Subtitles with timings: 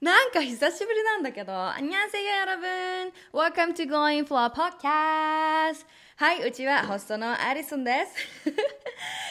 [0.00, 3.12] なんか久しぶりなんだけど、안녕하세요 여러분.
[3.32, 5.86] Welcome to Glowing Flow Podcast.
[6.16, 8.14] はい、うちはホストのアリソンです。
[8.44, 8.54] 今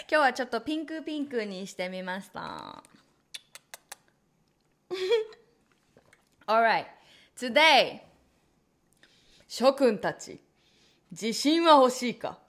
[0.10, 2.84] 日はちょっとピンクピンクにしてみました。
[6.48, 6.86] Alright,
[7.38, 8.00] today
[9.48, 10.40] 諸君たち、
[11.12, 12.40] 自信は欲しいか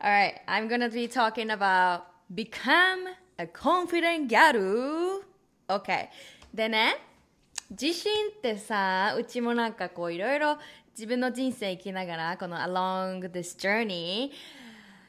[0.00, 5.21] Alright, I'm gonna be talking about become a confident gal.
[5.67, 6.07] OK。
[6.53, 6.97] でね、
[7.69, 10.57] 自信ってさ、うちもなんかこういろいろ
[10.91, 14.31] 自分の人生生きながら、この along this journey、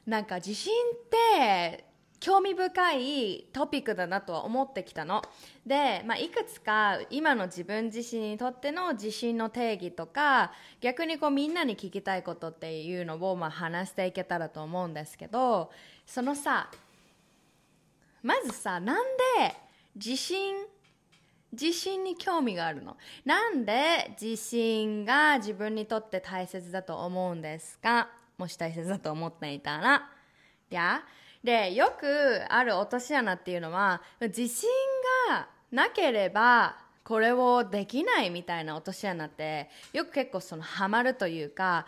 [0.07, 1.84] なんか自信って
[2.23, 5.23] 興味深いトピックだなとは思ってきたの。
[5.66, 15.73] で、まあ、いくつか今の自分自身にとっての自信の定義とか逆にこうみんなに聞きたいことっていうのをまあ話していけたらと思うんですけど
[16.07, 16.71] そのさ
[18.23, 19.05] まずさなん
[19.39, 19.55] で
[19.95, 20.55] 自信
[21.53, 22.96] 自信に興味があるの？
[23.27, 28.09] なんで自信が自分にとって大切だと思うんですか？
[28.38, 30.09] もし大切だと思っていたら。
[30.71, 31.02] いや？
[31.45, 34.71] で、よくある落とし穴っていうのは、自信
[35.29, 41.85] がなければ、これをできないみたいな落とし穴って、よく結構そのハマるというか、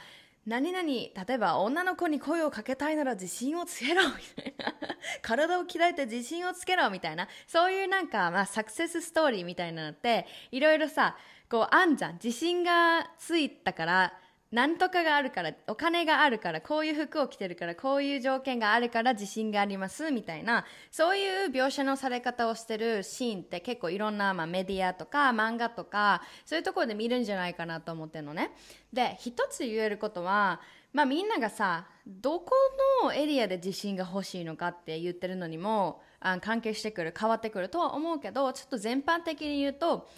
[0.46, 4.74] 何々、例えば女の子に声をかけたいなら自信をつけろみたいな。
[5.22, 7.28] 体を鍛えて自信をつけろみたいな。
[7.46, 11.16] そういうなんか、まあ、サクセスストーリーみたいなのって、いろいろさ、
[11.48, 12.14] こう、あんじゃん。
[12.14, 14.18] 自信がついたから、
[14.54, 28.52] なんとかがあるから、お金があるから、こういう服を着てるから、こういう条件があるから自信があります、みたいな、そういう描写のされ方をしてるシーンって結構いろんな、まあ、メディアとか漫画とか、そういうところで見るんじゃないかなと思ってるのね。
[28.92, 30.60] で、一つ言えることは、
[30.92, 32.52] まあみんながさ、どこ
[33.02, 40.08] のエリアで自信が欲しいのかって言ってるのにも、あ関係してくる、変わってくるとは思うけど、ちょっと全般的に言うと、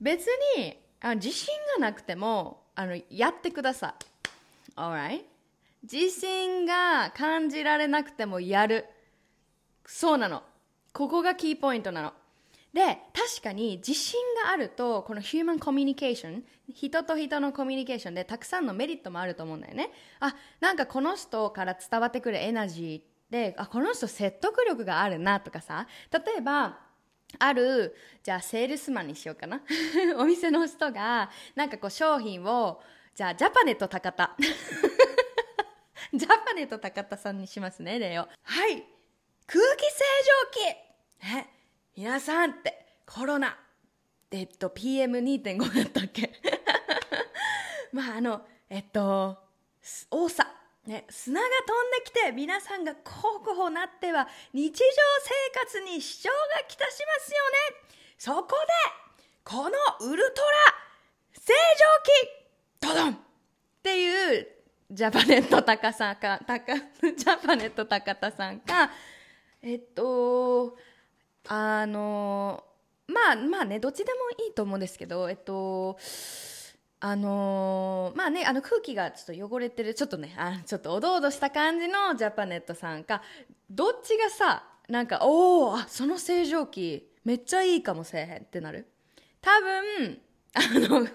[0.00, 3.96] 別にあ自信がなくても、あの、やってくださ
[4.76, 4.80] い。
[4.80, 5.22] Alright?
[5.82, 8.86] 自信が感じられなくてもやる。
[9.84, 10.44] そうなの。
[10.92, 12.12] ここがキーポイントなの。
[12.72, 19.90] で、確かに自信があると、このヒューマンコミュニケーション、人と人のコミュニケーションでたくさんのメリットもあると思うんだよね。
[20.20, 26.78] あ、なんかこの人から伝わってくるエナジーで、あ、この人説得力があるなとかさ、例えば、
[27.38, 29.60] ある、じゃあセールスマンにしようかな。
[30.16, 32.82] お店の人が、なんかこう商品を、
[33.14, 34.34] じゃあジャパネット高田。
[36.14, 38.28] ジャパネット高田さんにしますね、例を。
[38.42, 38.82] はい。
[39.46, 39.90] 空気清
[40.24, 41.46] 浄機え、
[41.96, 43.58] 皆さんって、コロナ。
[44.30, 46.32] えっと、PM2.5 だったっけ？
[47.92, 49.38] まあ、あの、えっと、
[50.10, 50.54] 多さ。
[50.88, 57.88] ね、砂が飛んできて皆さんがこうこうなっては日常生活に支障がきたしますよね。
[58.16, 59.08] そこで
[59.44, 59.70] この
[60.10, 60.88] ウルトラ
[61.34, 63.12] 清浄機ドドン！
[63.12, 63.16] っ
[63.82, 64.48] ていう
[64.90, 68.90] ジャパネット高さんか、高、ジャパネット高田 さんか、
[69.60, 70.74] えっと、
[71.46, 72.64] あの、
[73.06, 75.98] まあまあね、どっちでもいいと思うんですけど、えっと、
[77.00, 83.22] あのー、まあね、あの空気がちょっと汚れてる、ちょっとね、あちょっとおどおどした感じのジャパネットさんか、
[83.70, 88.86] どっちがさ、なんか、おお、あ、その清浄機、めっちゃいいかもせえへんってなる？
[89.40, 90.18] 多分、
[90.54, 91.06] あの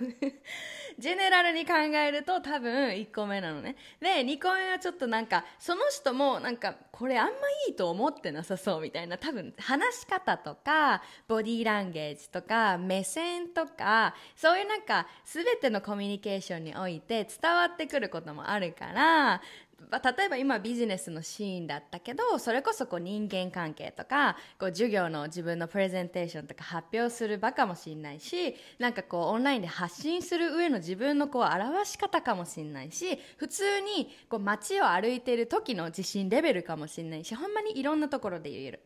[1.04, 3.76] ジェネラルに考えると多分1個目なのね。
[4.00, 7.34] で、2個目はちょっとなんか、その人もなんか、これあんま
[7.68, 19.42] いいと思ってなさそうみたいな、多分話し方とか、ボディーランゲージとか、目線とか、そういうなんか、すべてのコミュニケーションにおいて伝わってくることもあるから、
[19.92, 38.80] 例えば今ビジネスのシーンだったけどそれこそこう人間関係とかこう授業の自分のプレゼンテーションとか発表する場かもしれないしなんかこうオンラインで発信する上の自分のこう表し方かもしれないし普通にこう街を歩いている時の自信レベルかもしれないしほんまにいろんなところで言える。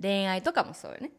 [0.00, 1.10] 恋愛とかもそうよね。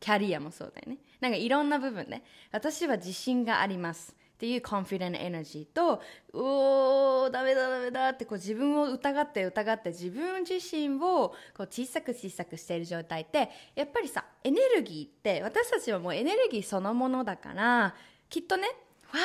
[0.00, 0.98] キャリアもそうだよね。
[1.20, 4.14] なんかいろんな部分で、ね、私は自信があります。
[4.44, 6.02] っていうコンフィデンエナジーと
[6.34, 17.94] うおーダメだダメだってこう自分を疑って疑って自分自身をこう小さく小さくしている状態ってやっぱりさエネルギーって私たちはもうエネルギーそのものだから
[18.28, 18.68] きっとね
[19.14, 19.20] わ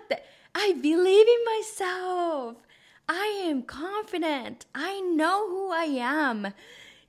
[0.00, 0.24] ーって
[0.54, 2.56] I believe in myself.
[3.08, 4.64] I am confident.
[4.74, 6.50] I know who I am.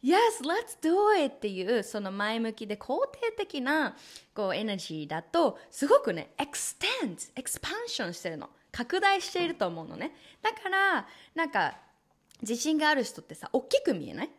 [0.03, 0.95] Yes, let's do
[1.25, 1.35] it!
[1.35, 3.95] っていうその前向きで肯定的な
[4.33, 8.49] こうエナジーだとすごくね、extend, expansion してるの。
[8.71, 10.13] 拡大していると思うのね。
[10.41, 11.77] だから、なんか、
[12.41, 14.29] 自信がある人ってさ、大きく見えない？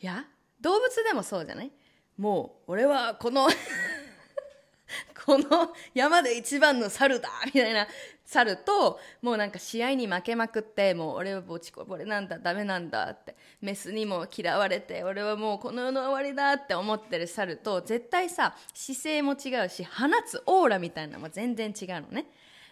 [0.00, 0.24] いや、
[0.60, 1.72] 動物でもそうじゃない？
[2.16, 3.48] もう俺はこの
[5.26, 7.88] この山で一番の猿だみたいな
[8.32, 22.26] 猿ともうなんか試合に負けまくってもう俺はぼちこぼれなんだダメなんだってメスにも嫌われて俺はもうこの世の終わりだって思ってる猿と絶対さ姿勢も違うし放つオーラみたいなのも全然違うのね。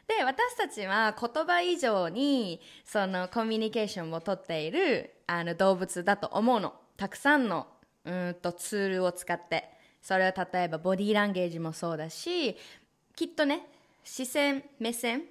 [0.06, 7.66] で私たちは言葉以上にそのコミュニケーションをとっているあの動物だと思うのたくさんの
[8.04, 9.68] うんとツールを使って
[10.00, 12.56] それは例えばボディーランゲージもそうだし
[13.14, 13.66] きっとね
[14.02, 15.24] 視線目線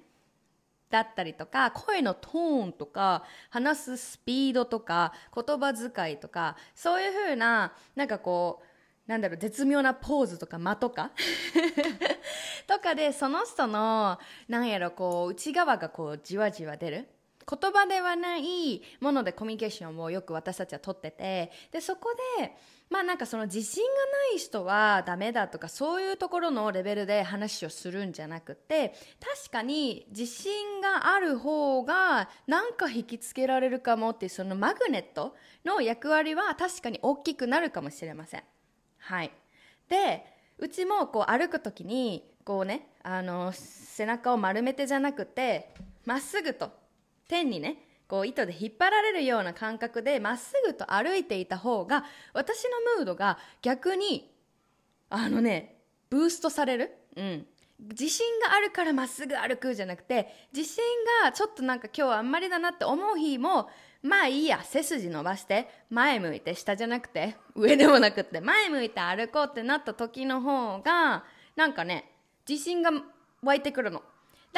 [0.90, 11.10] だったりとか声のトーンとか話すスピードとか言葉遣いとかそういう風ななんかこうなんだろう絶妙なポーズとか間とか
[12.66, 14.18] とかでその人の
[14.48, 17.08] なんやろこう内側がこうじわじわ出る。
[17.50, 22.54] 言葉ではないものでコミュニケーションをよく私たちはとっててでそこで
[22.90, 23.90] まあなんかその自信が
[24.32, 38.42] ない人はダメだとかそういうところのレベルで話をするんじゃなくて確かに自信がある方がなんか引きつけられるかもっていうそのマグネットの役割は確かに大きくなるかもしれません。
[38.98, 39.30] はい。
[39.88, 40.24] で、
[40.58, 45.74] うちもこう歩く時にこうねあの背中を丸めてじゃなくて
[46.04, 46.70] まっすぐと
[47.28, 54.32] 天にねこう糸で引っ張られるような感覚でまっすぐと歩いていた方が私のムードが逆に
[55.10, 55.76] あのね
[56.08, 57.46] ブーストされる、うん、
[57.90, 60.82] 自信があるからまっすぐ歩くじゃなくて自信
[61.22, 63.68] がちょっとなんか今日あんまりだなって思う日も
[64.02, 71.24] まあいいや背筋伸ばして前向いて下じゃなくて上でもなくって前向いて歩こうってなった時の方が
[71.56, 72.10] なんかね
[72.48, 72.90] 自信が
[73.42, 74.02] 湧いてくるの。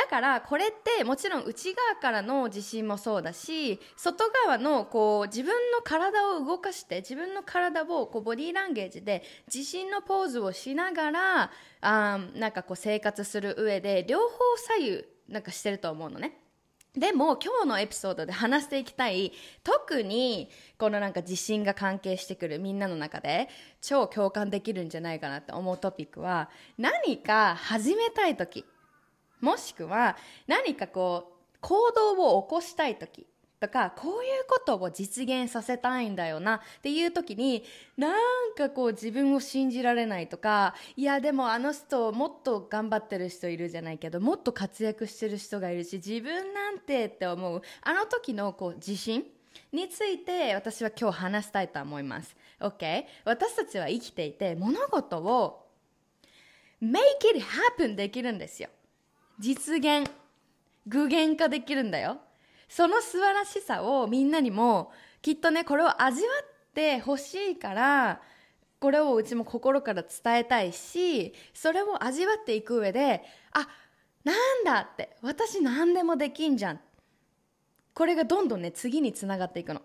[0.00, 11.50] だからこれってもちろん内側からの自信もそうだし外側のこう自分の体を動かして自分の体をこうボディーランゲージで自信のポーズをしながら
[11.82, 14.38] あなんかこう生活する上で両方
[14.79, 16.38] 左右なんかしてると思うのね。
[16.97, 19.32] でも今日のエピソードで話していきたい
[19.62, 23.49] 特にこのなんか自信が関係してくるみんなの中で
[23.81, 28.64] 超共感できるんじゃないかなって思うトピックは何か始めたい時
[29.40, 30.16] もしくは
[30.46, 33.26] 何かこう行動を起こしたい時
[33.60, 37.62] とかこういうことを実現させたいんだよなっていう時に
[37.98, 38.14] なん
[38.56, 49.25] かこう自分を信じられないとかいやでもあの人もっと頑張ってる人いるじゃないけどもっと活躍してる人がいるし自分なんてって思うあの時のこう自信
[49.72, 52.37] について私は今日話したいと思います。
[52.60, 53.04] OK?
[53.25, 55.66] 私たちは生きていて物事を
[56.82, 56.94] make
[57.34, 57.40] it
[57.78, 58.70] happen できるんですよ。
[59.40, 60.10] 実現
[60.87, 62.19] 具現化できるんだよ。
[62.69, 64.92] その素晴らしさをみんなにも
[65.22, 68.20] きっとねこれを味わってほしいから
[68.78, 73.22] これをうちも心から伝えたいしそれを味わっていく上で
[73.52, 73.66] あ
[74.22, 76.81] なんだって私何でもできんじゃん。
[77.94, 79.81] これがどんどんね次につながっていくの。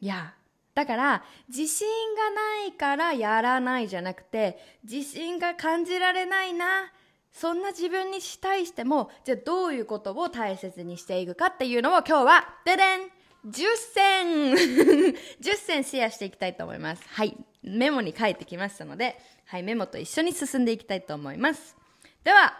[0.00, 0.34] いや
[0.74, 6.92] だから自信がないからやらないじゃなくて自信が感じられないな。
[7.32, 13.00] そんな自分に対しても、じゃあどういうことを大切にしていくかっていうのを今日は、ででん
[13.46, 14.52] !10 選
[15.40, 17.02] !10 選シェアしていきたいと思います。
[17.08, 17.36] はい。
[17.62, 21.76] メモに書いてきましたので、はい、メモと一緒に進んでいきたいと思います。
[22.24, 22.54] では、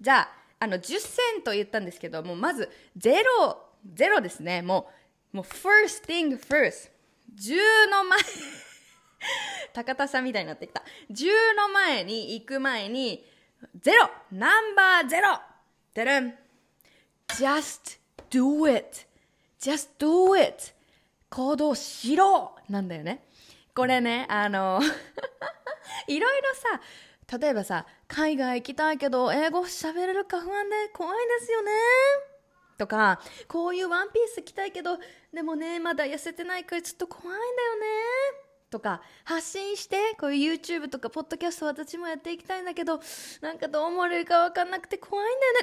[0.00, 0.28] じゃあ、
[0.58, 3.62] あの、10選と言ったんですけども、まず、ゼロ、
[3.94, 4.62] ゼロですね。
[4.62, 4.90] も
[5.32, 6.90] う、もう、first thing first。
[7.34, 8.20] 10の前
[9.74, 10.82] 高田さんみたいになってきた。
[11.10, 13.26] 10の前に行く前に、
[13.80, 15.38] ゼロナンバーゼロ
[15.94, 16.34] てるん
[17.28, 17.98] !just
[18.30, 20.72] do it!just do it!
[21.30, 23.24] 行動しろなんだよね。
[23.74, 24.80] これね、あの
[26.08, 31.72] いろいろさ、例えばさ、海外行きたいけど英語喋れるか不安で怖いですよね。
[32.78, 34.98] とか、こういうワンピース着たいけど、
[35.32, 38.45] でもね、まだ痩せてないからちょっと怖いんだよね。
[38.70, 43.00] とか発信してこういう YouTube とかポッドキャスト私もやっていきたいんだけど
[43.40, 45.58] なんかどう思われるか分かんなくて怖いんだよね。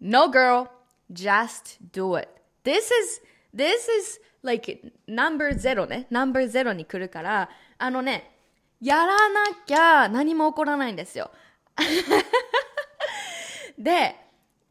[0.00, 0.68] No girl.
[1.12, 2.28] Just do it.
[2.64, 3.22] This is
[3.54, 6.06] this is like number zero ね。
[6.10, 8.32] Number zero に来るからあのね
[8.80, 11.30] やらなきゃ何も起こらないんですよ。
[13.78, 14.16] で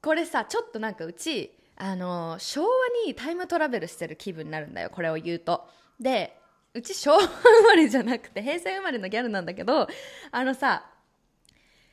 [0.02, 2.70] これさちょっとなんかうちあの昭和
[3.06, 4.90] にタイムトラベルしてる気分になるんだよ。
[4.90, 5.68] これを言うと。
[6.00, 6.38] で
[6.76, 9.88] うち昭和生まれじゃなくて平成生まれのギャルなんだけど
[10.32, 10.86] あのさ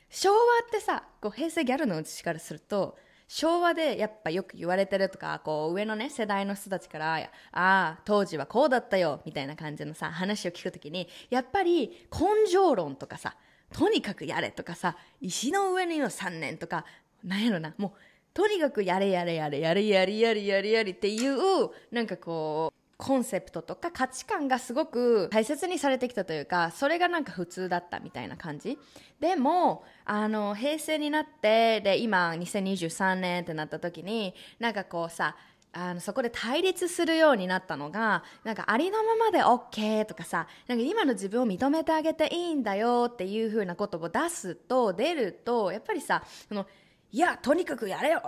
[0.09, 0.35] 昭和
[0.67, 2.97] ってさこう平成ギャルのうちからすると
[3.27, 13.35] 昭和でやっぱよく言われてるとか、こう上のね、世代の人たちから、ああ、当時はこうだったよ、みたいな感じのさ、話を聞くときに、やっぱり根性論とかさ、
[13.73, 16.85] とにかくやれとかさ、石の上にの3年とか、
[17.23, 17.99] なんやろな、もう、
[18.35, 28.77] とにかくやれやれやれやれやれやれやれやれっていう、なんかこう、コンセプトとか価値観がすごく大切にされてきたというか、それがなんか普通だったみたいな感じ。
[29.19, 35.35] でも、あの、平成になって、で、今、2023年ってなった時に、なんかこうさ、
[35.75, 46.67] あのそこで対立するようになったのがなんかありのままで OK とかさなんか今の自分を認めてあげていいんだよっていう風な言葉を出すと出るとやっぱりさその
[47.11, 48.21] いやとにかくやれよ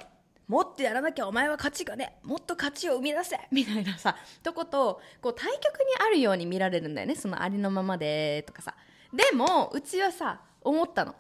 [0.48, 3.40] もっとやらなきゃお前は勝ちがねもっと勝ちを生み出せ。
[3.52, 7.16] みたいなさとことこう対極にあるように見られるんだよね。
[7.16, 8.76] そのありのままでとかさ。
[9.14, 11.16] でもうちはさ思ったの。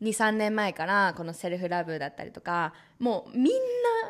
[0.00, 3.52] 23年前からこのセルフラブだったりとかもうみん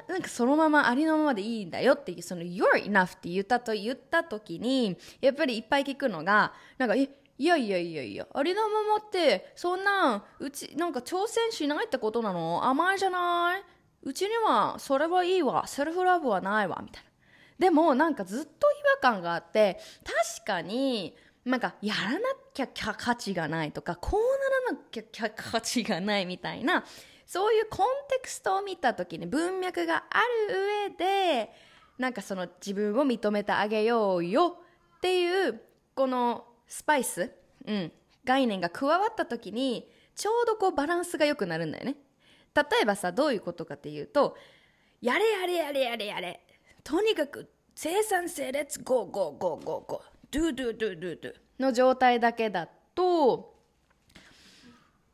[0.06, 12.62] ななんかそのままありのままでいいんだよっていうその You're enough って言ったと言った時にやっぱりいっぱい聞くのがなんかえいやいやいやいやありのままってそんなうちなんか挑戦しないってことなの？
[12.66, 13.64] 甘いじゃない？
[14.02, 17.08] うちにはそれはいいわセルフラブはないわみたいな。
[17.58, 18.50] でもなんかずっと違
[19.02, 19.80] 和感があって
[20.36, 22.18] 確かになんかやらな
[22.54, 24.20] きゃ価値がないとかこう
[24.70, 26.84] ならなきゃ価値がないみたいな
[27.26, 31.50] そういうコンテクストを見た時に文脈がある上で
[31.98, 34.58] なんかその自分を認めてあげようよ
[34.96, 35.60] っていう
[35.94, 37.32] このスパイス、
[37.66, 37.92] うん、
[38.24, 41.96] 概念が加わった時にちょうどこうバランスが良くなるんだよね。
[42.54, 44.36] 例えばさどういうことかっていうと
[45.00, 46.40] やれやれやれやれやれ
[46.82, 53.54] とにかく生産性 let's go go go go go do do do do do の状態だけだと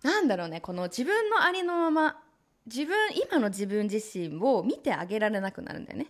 [0.02, 2.20] なんだろうねこの自分のありのまま
[2.66, 2.96] 自分
[3.28, 6.06] 今の自分自身を見てあげられなくなるんだよね。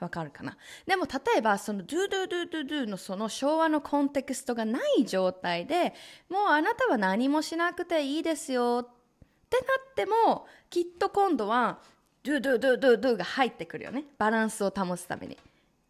[0.00, 0.56] わかるかな？
[0.86, 5.94] でも例えばその do do do do do のその昭和のコンテクストがない状態で
[6.30, 9.03] もうあなたは何もしなくていいですよって
[9.44, 11.78] ってなってもきっと今度は
[12.22, 15.36] ドゥドゥドゥドゥドゥが入ってくるよねバランスを保つために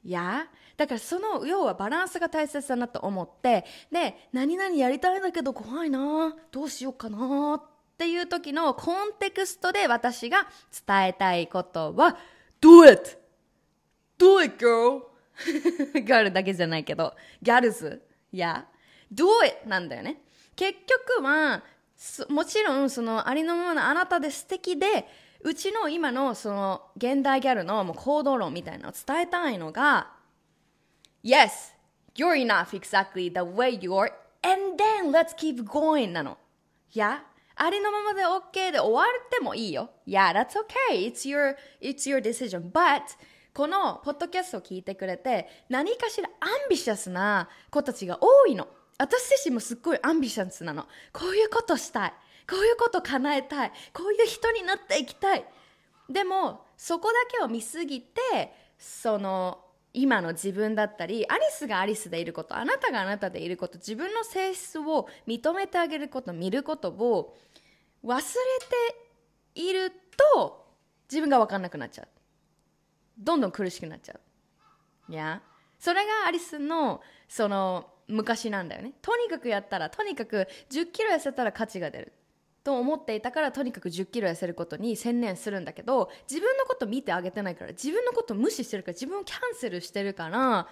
[0.05, 0.47] いや
[0.77, 7.63] だからその要はバランスが大切だなと思ってで何々やりたいんだけど怖いなどうしようかなっ
[7.97, 10.47] ていう時のコンテクストで私が
[10.87, 12.17] 伝えたいことは
[12.65, 13.19] Do it!
[14.19, 15.03] Do it, girl!
[16.07, 18.03] ガールだけじゃないけど、ギャルズ。
[18.33, 18.67] いや、
[19.13, 19.69] do it!
[19.69, 20.23] なんだよね。
[20.57, 21.63] 結局は、
[22.29, 25.07] もちろんそのありのままのあなたで素敵で、
[25.41, 30.13] うちの今のその現代ギャルのもう行動論みたいなのを伝えたいのが、
[31.23, 31.73] Yes,
[32.15, 36.39] you're enough exactly the way you are, and then let's keep going なの。
[36.93, 37.25] いや、
[37.57, 39.91] ありのままで OK で終わってもいいよ。
[40.07, 40.51] Yeah, that's
[40.91, 41.07] okay.
[41.07, 42.71] It's your, it's your decision.
[42.71, 43.03] But
[43.55, 48.67] このポッドキャストを聞いてくれて何かしらアンビシャスな子たちが多いの
[48.99, 50.87] 私自身もすっごいアンビシャンスなの。
[51.13, 52.15] こういうことしたい。
[52.49, 53.73] こういうこと叶えたい。
[53.93, 55.45] こういう人になっていきたい。
[56.09, 58.21] でもそこだけを見すぎて
[58.79, 59.59] その
[59.93, 67.37] 今の自分だったりアリスがアリスでいることあなたがあなたでいること自分の性質を認めてあげること見ることを
[68.05, 68.23] 忘れ
[69.55, 69.91] ている
[70.35, 70.67] と
[71.11, 72.09] 自分が分かんなくなっちゃう。
[73.17, 75.13] どんどん苦しくなっちゃう。
[75.13, 75.41] いや。
[75.79, 78.93] それがアリスのその昔なんだよね。
[79.03, 82.13] とにかくやったらとにかく10キロ痩せたら価値が出る。
[82.65, 90.67] と思っていたからとにかく10キロ痩せることに専念するんだけど自分のこと見てあげてないから自分のこと無視してるから自分をキャンセルしてるから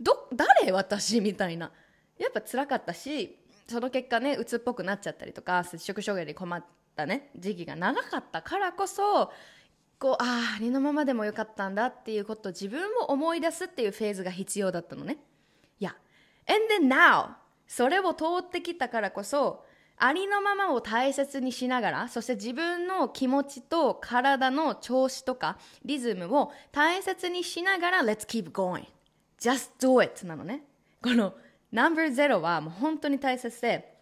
[0.00, 1.70] ど誰私みたいな
[2.18, 3.38] やっぱ辛かったし
[3.68, 6.64] その結果ね鬱っぽくなっちゃったりとか摂食障害で困っ
[6.96, 9.30] たね時期が長かったからこそ
[9.98, 15.18] こうああありのままでもよかったんだっていうことを自分を思い出すっていうフェーズが必要だったのね
[16.46, 17.30] and then now
[17.66, 19.64] それを通ってきたからこそ
[19.98, 28.84] ありのままを大切にしながらそして自分の気持ちと体の調子とかリズムを大切にしながら Let's keep going.
[29.40, 30.64] Just do it なのね。
[31.02, 31.34] この
[31.72, 33.96] No.0 はもう本当に大切で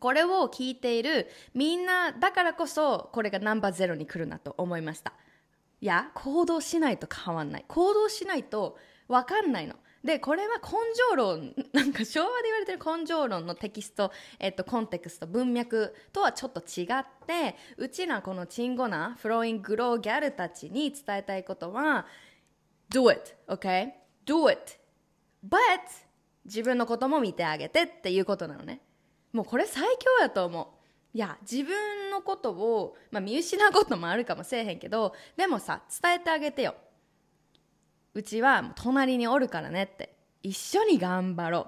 [0.00, 5.12] これを聞いているみんなだからこそこれがナンバーゼロに来るなと思いました。
[5.80, 7.64] いや行動しないと変わんない。
[7.68, 9.74] 行動しないと分かんないの。
[10.04, 10.70] でこれは根
[11.10, 22.06] 性論なんか昭和で言われてる根性論のテキスト、えっと、コンテクスト文脈とはちょっと違ってうちらこのチンゴなフローイングローギャルたちに伝えたいことは
[22.90, 23.92] Do it, okay?
[24.26, 24.78] Do it.
[25.48, 25.58] But
[26.44, 28.80] 自分のことも見てあげてっていうことなのね
[29.32, 36.74] もうこれ最強やと思ういや自分のことを、まあ、見失うこともあるかもしれへんけどでもさ伝えてあげてよ
[38.14, 40.14] うちは隣におるからねって。
[40.42, 41.66] 一緒に頑張ろ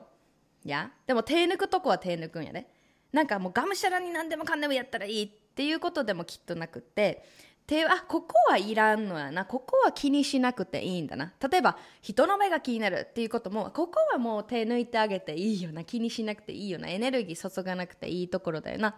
[0.65, 0.69] う。
[0.69, 0.91] や？
[1.07, 2.69] でも手抜くとこは手抜くんやで。
[3.13, 7.25] なんかもうがむしゃらに何でもかんでもやったらいいっていうことでもきっとなくって。
[7.67, 9.45] 手あここはいらんのやな。
[9.45, 11.33] ここは気にしなくていいんだな。
[11.51, 15.83] 例えば人の目が気になるっていうこともここはもう手抜いてあげていいよな。
[15.83, 16.89] 気にしなくていいよな。
[16.89, 18.91] エネルギー注がなくていいところだよな。
[18.91, 18.95] っ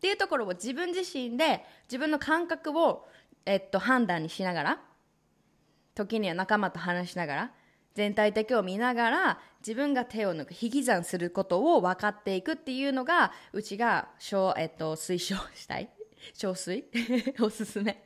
[0.00, 3.06] ていうところを自分自身で自分の感覚を、
[3.44, 4.80] えっと、判断にしながら
[5.94, 7.50] 時には仲間と話しながら
[7.94, 14.08] 全体的を見ながら自分が手を抜く引き算することを分かっていくっていうのがうちが、
[14.56, 15.88] えっと、推奨したい
[16.34, 18.02] 憔悴おすすめ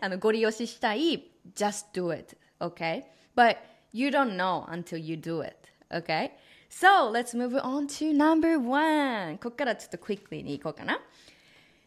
[0.00, 3.02] あのご利用ししたい just do it okay
[3.34, 3.56] but
[3.92, 5.56] you don't know until you do it
[5.90, 6.30] okay
[6.70, 11.00] so let's move on to number one ここからちょっと quickly に行こうかな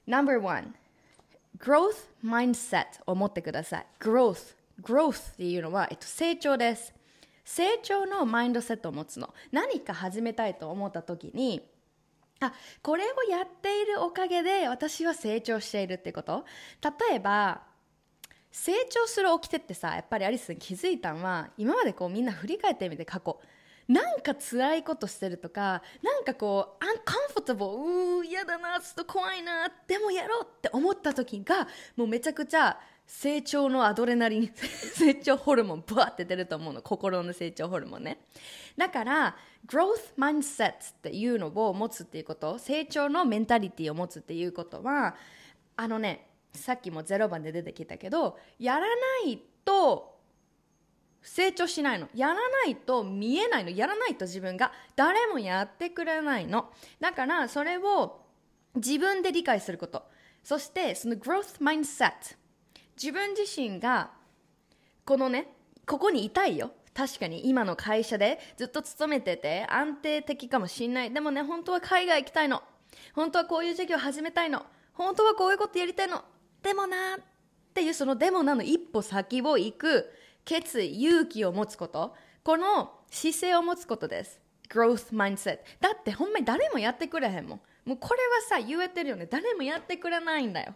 [0.07, 0.73] number one
[1.57, 6.93] growth mindset を持ってください growth growth っていうのは、えっと、成長です。
[7.45, 9.33] 成長のマインドセットを持つの。
[9.51, 11.67] 何か始めたいと思った時に
[12.41, 16.45] あこれをやっているおかげで私は成長しているってこと？
[17.09, 17.61] 例えば
[18.51, 23.39] 成長する掟ってさやっぱりアリスに気づいたのは今までこうみんな振り返ってみて過去。
[23.87, 32.79] なんか辛いことしてるとかなんかこうアンカンフォタブルうー嫌だなちょっと怖いなでもやろうって思った時がもうめちゃくちゃ
[33.11, 36.83] 成長のアドレナリン 成長ホルモンブワって出ると思うの。
[36.83, 38.21] 心の成長ホルモンね。
[38.77, 39.35] だから
[39.65, 45.15] growth mindset っていうのを持つっていうこと成長のメンタリティを持つっていうことは
[45.75, 48.87] あのねさっきも0番で出てきたけどやらな
[49.25, 50.19] いと
[51.23, 52.07] 成長しないの。
[52.13, 53.71] やらないと見えないの。
[53.71, 56.71] やらないと自分が誰もやってくれないの。
[56.99, 58.21] だからそれを
[58.75, 60.03] 自分で理解すること。
[60.43, 62.37] そしてその growth mindset
[63.01, 64.11] 自分自身が
[65.05, 65.47] このね
[65.85, 66.71] ここにいたいよ。
[66.93, 71.13] 確かに今の会社でずっと勤めてて安定的かもしんない。
[71.13, 72.61] でもね本当は海外行きたいの。
[73.13, 74.65] 本当はこういう授業始めたいの。
[74.93, 76.23] 本当はこういうことやりたいの。
[76.61, 77.19] でもなっ
[77.73, 80.11] ていうそのでもなの一歩先を行く
[80.43, 82.13] 決意勇気を持つこと。
[82.43, 84.41] この姿勢を持つことです。
[84.69, 87.61] growth mindset だってほんまに誰もやってくれへんもん。
[87.85, 89.25] もうこれはさ言えてるよね。
[89.25, 90.75] 誰もやってくれないんだよ。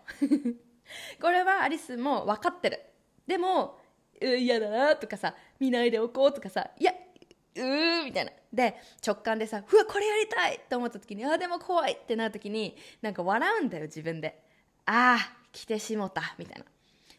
[1.22, 2.82] これはアリスも分かってる。
[3.28, 3.80] でも
[4.22, 6.94] 嫌だなとかさ見ないでおこうとかさいや
[7.56, 8.32] うーみたいな。
[8.52, 8.76] で
[9.06, 14.42] 直感でさうわこれやりたいって思った時にあでも怖いってなる時になんか笑うんだよ自分で。
[14.86, 16.66] ああ来てしもたみたいな。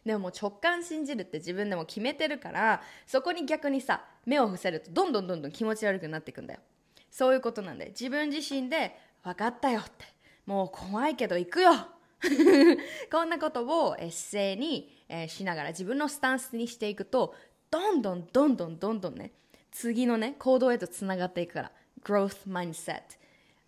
[0.05, 6.59] でももう直感信じるって自分でも決めてるからそこに逆にさ目を伏せるとどんどんどんどん気持ち悪くなっていくんだよ。
[7.09, 10.05] そういうことなんで自分自身で分かったよって。
[10.45, 11.71] もう怖いけど行くよ
[13.11, 17.35] こんなことを姿勢に、え、しながら自分のスタンスにしていくと
[17.69, 19.31] どんどんどんどんどんどんね
[19.71, 21.71] 次のね行動へとつながっていくから
[22.03, 23.01] growth mindset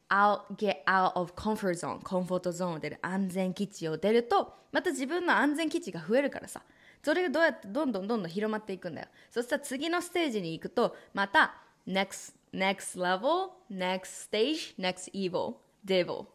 [0.10, 3.00] out, get out of comfort zone コンフォートゾーンを出る。
[3.02, 6.62] 安全基地を出るとまた自分の安全基地が増えるからさ。
[7.04, 9.08] それがどうやってどんどんどんどん広まっていくんだよ。
[9.32, 11.56] そしたら次のステージに行くとまた
[11.88, 16.26] next next level next stage next evil devil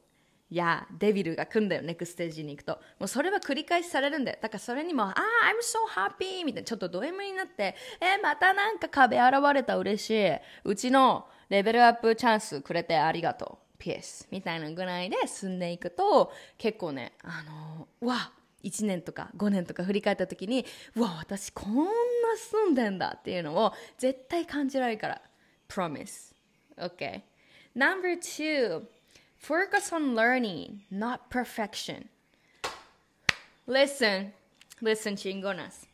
[0.52, 2.72] いやデビルが来んだよネクステージに行くと。
[2.98, 4.38] もうそれは繰り返しされるんだよ。
[4.38, 6.44] だからそれにもああ I'm so happy!
[6.44, 6.66] みたいな。
[6.66, 10.30] ちょっとド M になってえー、またなんか壁現れた嬉しい。
[10.64, 13.78] うちのレベルアップチャンスくれてありがとう。
[13.78, 14.28] ピース。
[14.30, 18.30] みたいなぐらいで進んでいくと結構ねあのー、わ
[18.62, 21.90] 1年とか5年とか振り返った時にうわ私こんな
[22.36, 25.22] 住んでんだっていうのを絶対感じられるから。
[25.70, 26.34] Promise.
[26.76, 27.22] OK
[27.74, 28.82] Number two.
[29.42, 32.08] Focus on learning, not perfection.
[33.66, 34.32] Listen,
[34.80, 35.88] listen, chingonas.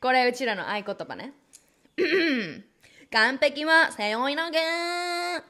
[0.00, 1.34] これうちらの合言葉ね。
[3.12, 4.60] 完璧は背負い投げ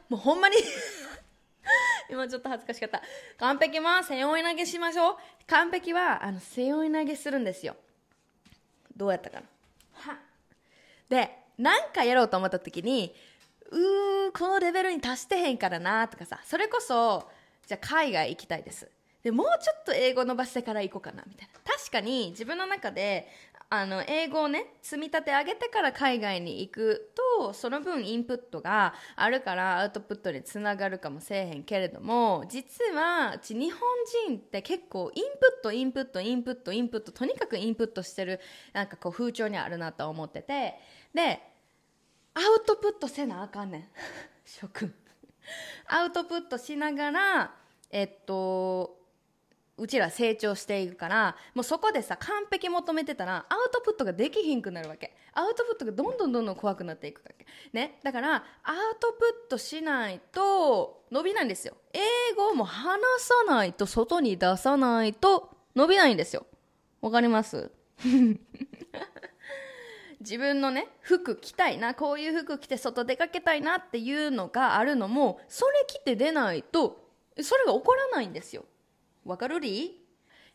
[0.08, 0.56] もうほんまに
[2.10, 3.02] 今ちょっと恥ずかしかった。
[3.38, 5.16] 完璧は背負い投げしましょう。
[5.46, 7.76] 完璧はあの背負い投げするんですよ。
[8.96, 9.46] どうやったかな？
[10.12, 10.18] は
[11.08, 13.14] で、何かやろうと思った時に、
[13.70, 17.28] うーこのレベルに達してへんからなとかさそれこそ
[17.66, 18.90] じゃあ海外行きたいです。
[19.22, 21.60] でもうちょっと英語伸ばしてから行こうかなみたいな。
[21.64, 23.28] 確かに自分の中で
[23.70, 33.80] あの英語をね積み立て上げてから海外に行くとその分インプットがあるからアウトプットにつながるかもしれへんけれども実はうち日本
[34.28, 38.40] 人って結構インプットインプットインプットインプットとにかくインプットしてる
[38.72, 40.76] なんかこう風潮にあるなと思ってて。
[41.12, 41.40] で
[42.38, 43.88] アウトプットせなあかんねん。
[44.44, 44.94] 諸君。
[45.86, 47.54] アウトプットしながら
[47.90, 48.96] えっと
[49.78, 55.16] うちら成長していくからもうそこでさ完璧求めてたらアウトプットができひんくなるわけ。
[55.32, 57.46] アウトプットがどんどんどんどん怖くなっていくわけ。
[57.72, 57.98] ね。
[58.02, 61.76] だからアウトプットしないと伸びないんですよ。
[61.92, 66.46] 英語も話さないと外に出さないと伸びないんですよ。
[67.00, 67.70] わかります？
[70.20, 77.08] 自分のね服着たいなこういう服着て外出かけたいなっていうのがあるのもそれ着て出ないと
[77.40, 78.64] それが起こらないんですよ
[79.24, 80.00] わかるり？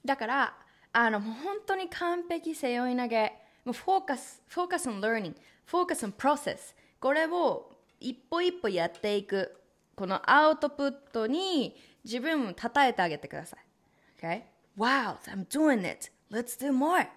[0.04, 0.54] だから
[0.91, 5.34] あのもう本当に完璧背負い投げもうフォーカスフォーカス on learning
[5.65, 9.56] フォーカス on process これを一歩一歩やっていく
[9.95, 13.60] このアウトプットに自分を称えてあげてください
[14.19, 14.43] Okay?
[14.78, 16.10] Wow, I'm doing it.
[16.32, 17.08] Let's do more.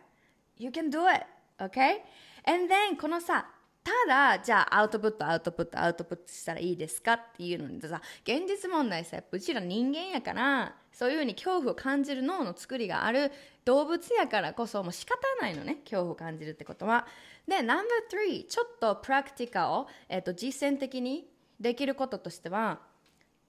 [0.59, 1.25] You can do it.
[1.59, 2.03] Okay?
[2.47, 3.47] And then このさ
[3.83, 13.31] ただじゃあアウトプットアウトプットアウトプットしたらいいですかっていうのにさ現実問題さやっぱうちら人間やからそういうふうに恐怖を感じる脳の作りがある
[13.65, 17.07] 動物やからこそもう仕方ないのね恐怖を感じるってことは。
[17.47, 21.29] で No.3 ちょっとプラクティカを、えっと、実践的に
[21.61, 22.81] できることとしては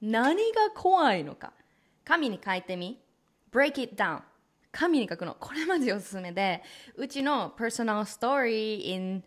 [0.01, 1.53] 何が怖いのか。
[2.05, 2.99] 紙に書いてみ。
[3.51, 4.21] break it down
[4.77, 5.35] 紙に書くの。
[5.39, 6.61] これマジおすすめで
[6.95, 9.23] うちのパーソナルストーリー in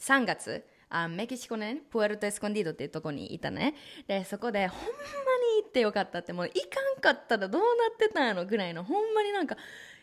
[0.00, 3.74] 3月あメキシコねプエルトエスコンディードっていうとこにいたね。
[4.08, 9.56] でそこでほんまに行ってよかったってもう行かんかったらどうなってたんやろぐらいのほんまになんか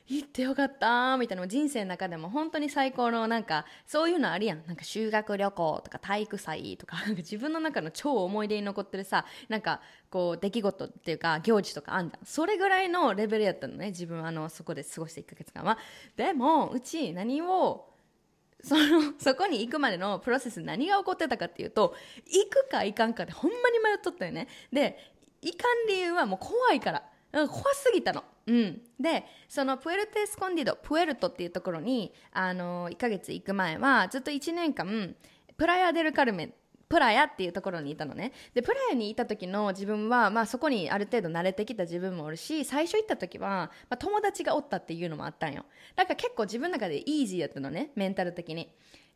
[0.08, 12.26] 行ってよかったみたいな人生の中でも本当に最高のなんかそういうのあるやんなんか修学旅行とか体育祭とかなんか自分の中の超思い出に残ってるさなんかこう出来事っていうか行事とかあんじゃん。
[12.26, 15.80] それぐらいのレベルやったのね自分あのそこで過ごした1ヶ月間は。
[16.16, 17.90] でもうち何を
[18.64, 24.48] そのそこに行くまでのプロセス何が起こってたかっていうと行くか行かんかでほんまに迷っとったよね。
[24.72, 25.00] で
[25.42, 27.04] 行かん理由はもう怖いから。
[27.32, 28.24] 怖すぎたの。
[28.48, 35.16] うん、でそのプエルトエスコンディドプエルトっていうところにあの1ヶ月行く前はずっと1年間
[35.58, 36.54] プラヤ・デル・カルメ
[36.88, 38.32] プラヤっていうところにいたのね。
[38.54, 45.66] でプラヤにいた時の自分は、まあ、そこにある程度慣れてきた自分もおるし最初行った時は、まあ、友達がおったっていうのもあったんよ。
[45.96, 48.72] だから結構自分の中でイージーやったのねメンタル的に。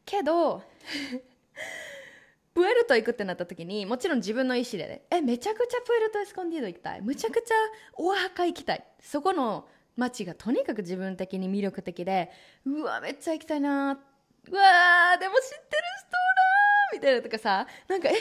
[0.06, 0.64] けど
[2.54, 7.56] プエルト行くってなった時にもちろん自分の意思でねえめちゃくちゃプエルトエスコンディード行きたいむちゃくちゃ
[7.98, 12.32] オアハカ行きたいそこの街がとにかく自分的に魅力的で
[12.66, 15.60] うわめっちゃ行きたいなうわでも知ってる
[16.00, 16.18] 人だ
[16.94, 18.14] みたいなとかさなんかえ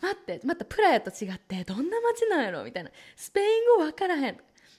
[0.00, 2.64] 待ってまたプラヤと違ってどんな街なんやろ？
[2.64, 3.46] みたいなスペイン
[3.78, 4.36] 語分からへん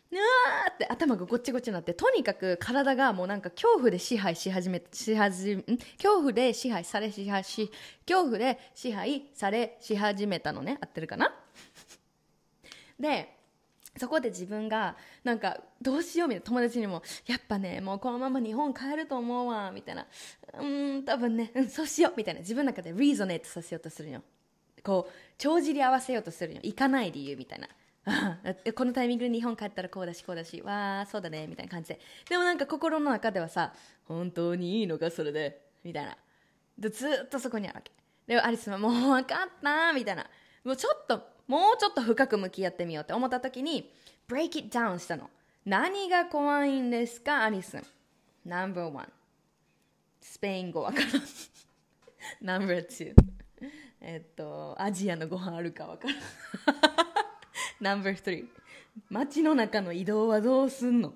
[0.10, 5.64] うわーって頭がごっちごちになってとにかく体がもうなんか恐怖で支配し始めし始め
[5.98, 7.70] 恐怖で支配され支配し
[8.08, 10.78] 恐怖で支配されし始めたのね。
[10.80, 11.34] 合ってるかな？
[12.98, 13.36] で
[13.98, 16.46] そこで自分がなんかどうしようみたいな。
[16.46, 20.06] 友達にもやっぱねもうこのまま日本帰ると思うわみたいな。
[20.60, 22.40] うん多分ね、うん、そうしようみたいな。
[22.40, 24.22] 自分の中でリーゾネートさせようとするよ。
[24.84, 26.62] こう帳尻合わせようとするよ。
[26.64, 27.68] 行かない理由みたいな。
[28.76, 32.00] このタイミングで日本帰ったらこうだしこうだしわあそうだねみたいな感じで。
[32.30, 33.74] でもなんか心の中ではさ
[34.06, 36.18] 本当にいいのかそれでみたいな。
[36.78, 37.92] でずっとそこにあるわけ。
[38.26, 40.26] でもアリスはもう分かったみたいな。
[40.64, 43.92] もうちょっともうちょっと深く向き合ってみようって思った時に
[44.28, 45.30] break it down したの。
[45.66, 47.78] 何が怖いんですかアリス。
[48.46, 49.10] No.1
[50.22, 52.60] スペイン語わからん。
[52.66, 53.14] No.2
[54.00, 57.17] えっとアジアのご飯あるかわからん。
[57.80, 58.46] No.3
[59.12, 61.14] 街の中の移動はどうすんの？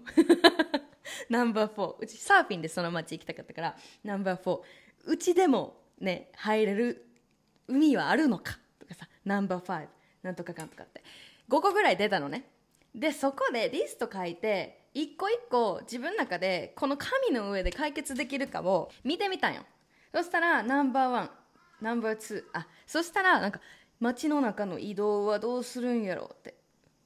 [1.30, 4.60] No.4 うちサーフィンでその街行きたかったから No.4
[5.06, 7.06] うちでもね入れる
[7.68, 8.60] 海はあるのか？
[8.80, 9.88] とかさ No.5
[10.24, 11.04] なんとかかんとかって。
[11.50, 12.46] 5個ぐらい出たのね。
[12.94, 19.62] でそこでリスト書いて一個一個自分の中でこの紙の上で解決できるかを見てみたんよ。
[20.14, 21.30] そしたらナンバーワン
[21.82, 23.60] ナンバーツーあそしたらなんか
[24.02, 26.56] 街の中の移動はどうするんやろうって。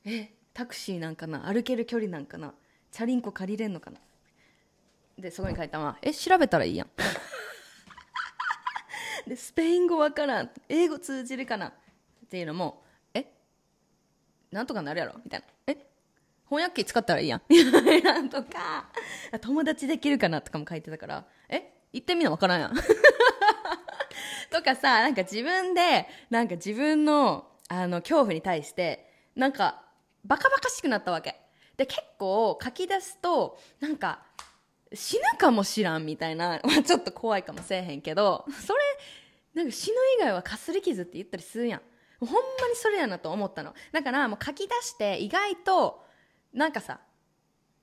[0.05, 1.45] えタクシーなんかな？
[1.45, 2.53] 歩ける距離なんかな？
[2.89, 3.97] チャリンコ借りれんのかな？
[5.19, 6.87] でそこに書いたのはえ調べたらいいやん。
[9.27, 10.49] でスペイン語わからん。
[10.69, 11.67] 英語通じるかな？
[11.67, 11.73] っ
[12.29, 12.81] ていうのも
[13.13, 13.25] え
[14.51, 15.15] なんとかなるやろ？
[15.23, 15.45] みたいな。
[15.67, 15.77] え
[16.47, 17.41] 翻訳機使ったらいいやん。
[18.05, 18.87] なんとか。
[19.41, 20.39] 友達できるかな？
[20.41, 22.73] とかも書いてたからえ行ってみなわからんやん。
[24.51, 29.83] とかさ、なんか自分で、なんか自分の、あの、恐怖に対して、なんか、
[30.23, 31.39] バカバカしくなったわけ。
[31.77, 34.23] で、結構書き出すと、なんか、
[34.93, 38.79] 死ぬかもしらんみたいな、 まあ、ちょっと怖いかもしれへんけど、それ、
[39.53, 41.81] なんか死ぬ以外はかすり傷って言ったりするやん。
[42.19, 43.73] ほんまにそれやなと思ったの。
[43.91, 46.03] だからもう書き出して意外と、
[46.53, 47.01] なんかさ、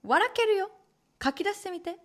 [0.03, 0.71] 笑けるよ。
[1.23, 1.97] 書き出してみて。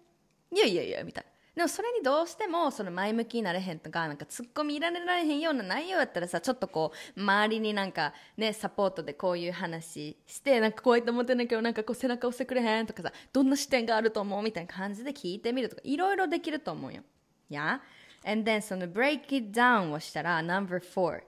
[0.52, 1.37] いやいやいや、みたいな。
[1.58, 17.02] でもそれにどうしてもその前向きになれへんとか、なんか突っ込み入れられへんような内容やったらさ、ちょっとこう、周りになんかね、サポートでこういう話して、なんかこうやって思ってんだけど、なんかこう背中押してくれへんとかさ、どんな視点があると思うみたいな感じで聞いてみるとか、いろいろできると思うよ。
[17.50, 17.80] Yeah?
[18.24, 21.24] And then その break it down をしたら number four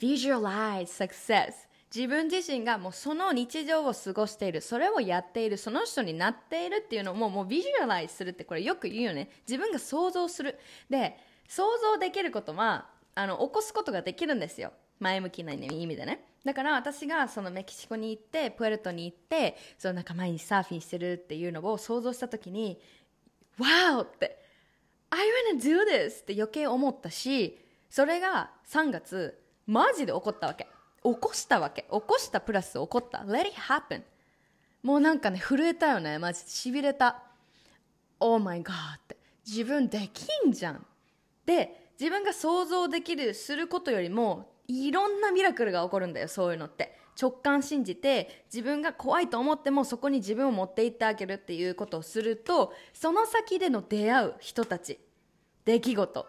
[0.00, 1.52] visualize success
[1.94, 9.30] 自分自身がもうその日常を過ごしているそれをやっているその人になっているっていうのをもうもうビジュアライズするってこれよく言うよね。
[9.46, 10.58] 自分が想像する。
[10.90, 14.72] で想像できることはあの起こすことができるんですよ。
[14.98, 16.24] 前向きな意味でね。
[16.44, 22.80] だから私がそのメキシコに行ってプエルトに行ってその仲間にサーフィンしてるっていうのを想像した時に
[23.60, 24.02] Wow!
[24.02, 24.36] って
[25.10, 25.20] I
[25.54, 26.22] wanna do this!
[26.22, 27.56] って余計思ったし
[27.88, 30.66] それが3月マジで起こったわけ。
[31.04, 31.82] 起こしたわけ。
[31.82, 33.18] 起こしたプラス起こった。
[33.18, 34.02] Let it happen.
[34.82, 36.18] もうなんかね震えたよね。
[36.18, 37.22] マジでしびれた。
[38.18, 38.72] Oh my god.
[38.96, 39.16] って。
[39.46, 40.86] 自分できんじゃん。
[41.44, 46.98] で自分が想像できるすることよりもいろんなミラクルが起こるんだよそういうのって。
[47.20, 54.98] 直感信じて自分が怖いと思ってもそこに自分を持っていってあげるっていうことをするとその先での出会う人たち。
[55.64, 56.26] 出来事。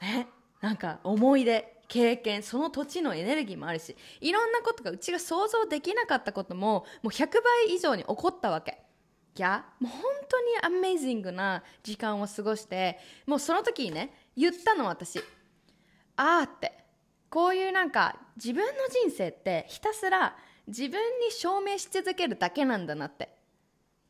[0.00, 0.26] ね？
[0.60, 1.75] なんか思い出。
[1.88, 8.78] 経験その土地のエネルギーもあるしいろんなことがうちが想像できなかったことももう100倍以上に起こったわけ。
[9.38, 15.18] いやもう本当にアメイジングな時間を過ごしてもうその時にね言ったの私。
[16.16, 16.72] ああって。
[17.28, 23.28] こういうなんか自分の人生ってひたすら自分に証明し続けるだけなんだなって。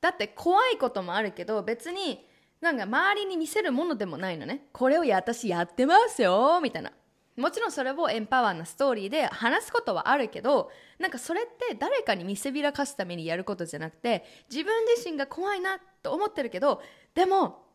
[0.01, 2.25] だって怖いこともあるけど別に
[2.61, 4.67] なんか周りに見せるものでもないのね。
[4.73, 6.93] これを私やってますよみたいな。
[7.37, 16.81] もちろんそれをエンパワーなストーリーで話すことはあるけどなんかそれって誰かに見せびらかすためにやることじゃなくて自分自身が怖いなと思ってるけど
[17.15, 17.67] でも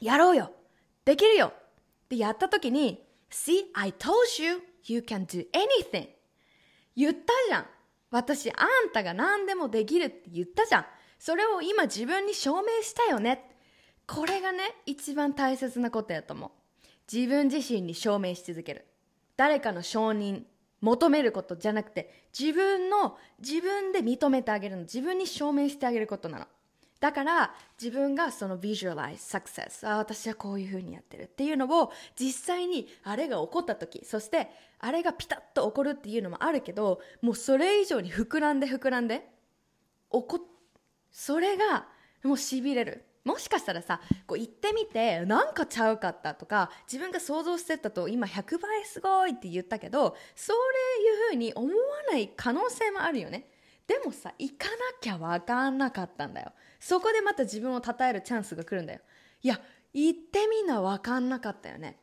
[0.00, 0.52] やろうよ。
[1.04, 1.52] できるよ。
[2.04, 6.08] ってやった時に See, I told you you can do anything.
[6.94, 7.66] 言ったじゃん。
[8.10, 10.86] 私あんたが何でもできるって言ったじゃん。
[11.18, 13.50] それを今自分に証明したよね。
[14.06, 16.50] これがね一番大切なことやと思う。
[17.12, 18.86] 自分自身に証明し続ける。
[19.38, 20.42] 誰かの承認
[20.80, 24.82] 求めることじゃなくて自分の自分で認めてあげるの。
[24.82, 26.46] 自分に証明してあげることなの。
[26.98, 39.28] だから自分がその visualize success あ私はこういうふうにやってるっていうのを実際にあれが起こった時そしてあれがピタッと起こるっていうのもあるけどもうそれ以上に膨らんで膨らんで
[40.10, 40.40] 起こ
[41.12, 41.86] それが
[42.24, 43.04] もうしびれる。
[43.24, 51.74] もしかしたらさこう行ってみてなんかちゃうかったとか自分が想像してたと今100倍すごいって言ったけどそういうふうに思わ
[52.10, 53.50] ない可能性もあるよね。
[53.86, 56.52] でもさ行かなきゃ分かんなかったんだよ。
[56.78, 59.00] そこでまた自分を称えるチャンスが来るんだよ。
[59.42, 59.60] いや
[59.92, 61.98] 行ってみな分かんなかったよね。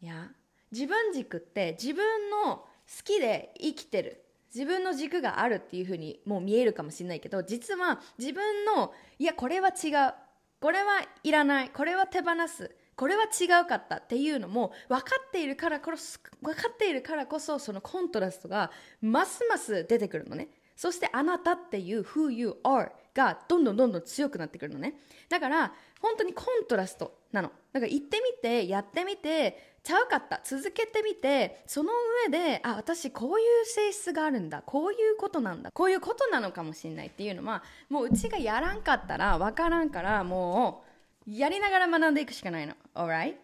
[0.00, 0.30] いや
[0.72, 2.66] 自分軸って自分の好
[3.04, 4.24] きで生きてる。
[4.54, 10.14] 自分の軸があるっていうふうにもう見えるかもしれないけど実は自分のいやこれは違う。
[10.64, 11.68] これはいらない。
[11.68, 12.74] これは手放す。
[12.96, 18.70] これは違うかったっていうのも分かっているからこそ分かっているからこそそのコントラストが
[19.02, 20.48] ますます出てくるのね。
[20.74, 24.94] そしてあなたっていう who you are がどんどんどんどん強くなってくるのね。
[25.28, 27.52] だから本当にコントラストなの。
[27.74, 30.40] だから行ってみてやってみてちゃうかった。
[30.42, 31.90] 続けてみてその
[32.26, 34.62] 上であ私こういう性質があるんだ。
[34.62, 35.70] こういうことなんだ。
[35.70, 40.84] こういうことなのかもしれないっていうのはもううちがやらんかったら分からんからも
[41.28, 42.74] うやりながら学んでいくしかないの。
[42.94, 43.34] Alright?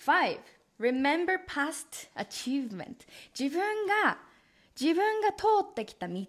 [0.00, 0.38] 5
[0.78, 2.94] Remember past achievement.
[3.38, 4.18] 自分が
[4.80, 6.24] 自分が通ってきた道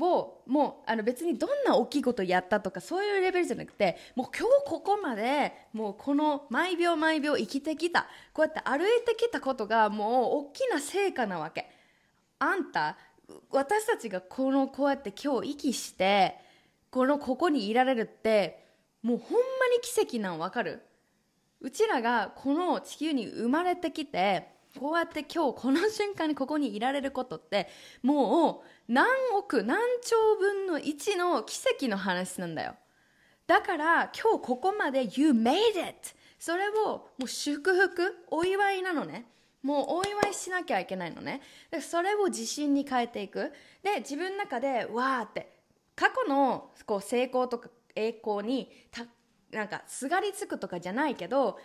[0.00, 8.06] をもうあの別にどんな大きいことやったとかそういうレベルじゃなくてもう今日ここまでもうこの毎秒毎秒生きてきた。
[8.32, 11.70] こうやって歩いてきたことがもう大きな成果なわけ。
[12.38, 12.96] あんた
[13.50, 16.36] 私たちがこのこうやって今日息して
[16.90, 18.64] このここにいられるって
[19.02, 19.38] もうほんま
[19.74, 20.82] に奇跡なんわかる？
[21.60, 27.68] うちらがこの地球に生まれてきてこうやって今日この瞬間にここにいられることって
[28.02, 29.06] もう何
[29.36, 32.74] 億何兆分の1の奇跡の話なんだよ。
[33.46, 35.54] だから今日ここまで You made
[35.88, 36.14] it!
[36.38, 39.26] それをもう祝福お祝いなのね。
[39.62, 41.40] もうお祝いしなきゃいけないのね。
[41.70, 43.52] でそれを自信に変えていく。
[43.82, 45.52] で自分の中でわーって
[45.94, 48.70] 過去のこう成功とか栄光に
[49.52, 51.58] なんかすがりつくとかじゃないけど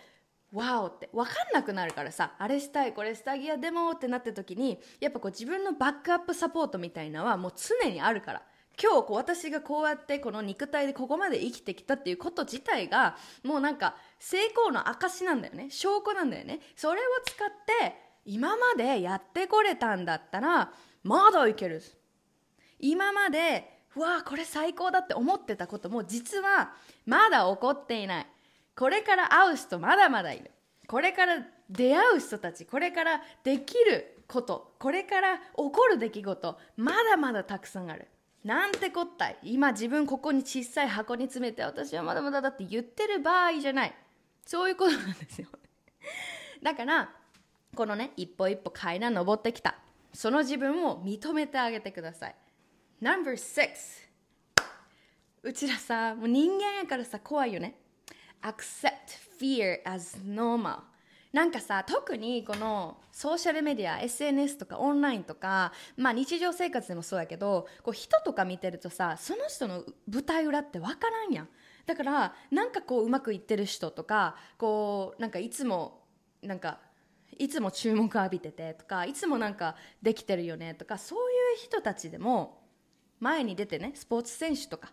[0.52, 8.42] わおって分かんなくなるからさあれしたいこれしたいやでもってなった時にやっぱこう自分のバックアップサポートみたいなのはもう常にあるから。
[8.82, 15.68] 今日こう私がこうやってこの肉体でここまで生きてきたっていうこと自体がもうなんか成功の証なんだよね。
[15.70, 16.60] 証拠なんだよね。
[16.76, 17.48] それを使っ
[17.80, 21.82] て今までやってこれたんだったらまだいける。
[22.78, 26.72] 今までうわこれ最高だって思ってたことも実は
[27.04, 28.26] まだ起こっていない。
[28.76, 30.50] これから会う人まだまだいる。
[30.86, 38.08] これから出会う人たちこれからできることこれから起こる出来事まだまだたくさんある。
[38.44, 39.38] なんてこったい。
[39.42, 43.94] 今自分ここに小さい箱に詰めて私はまだまだだって言ってる場合じゃない。
[44.46, 45.48] そういうことなんですよ。
[46.62, 47.14] だから
[47.74, 49.78] このね一歩一歩階段登ってきた。
[50.12, 52.34] その自分を認めてあげてください。
[53.00, 54.10] No.6
[55.42, 57.78] うちらさもう人間やからさ怖いよね。
[58.42, 60.80] Accept fear as normal.
[61.32, 71.48] なんかさ特にこのソーシャルメディア SNS とかオンラインとか、まあ、日常生活でもそうやけどこう人とか見てるとさその人の舞台裏って分からんやん。
[71.86, 76.02] だからなんかこううまくいってる人とかこうなんかいつも
[76.42, 76.78] なんか
[77.38, 81.22] いつも注目浴びててとかいつもなんかできてるよねとかそうい
[81.54, 82.60] う人たちでも
[83.18, 84.92] 前に出てねスポーツ選手とか、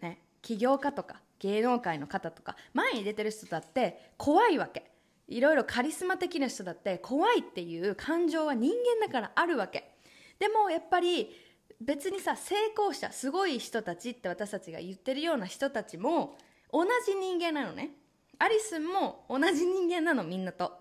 [0.00, 4.90] ね、起業家とか芸能界の方とか前に出てる人だって怖いわけ。
[5.28, 9.94] いろいろカリスマ的な人だって怖いっていう感情は人間だからあるわけ。
[10.38, 11.30] でもやっぱり
[11.80, 16.38] 別にさ成功者すごい人たちって私たちが言ってるような人たちも
[16.72, 17.90] 同じ人間なのね。
[18.38, 20.72] アリスンも同じ人間なのみんなと。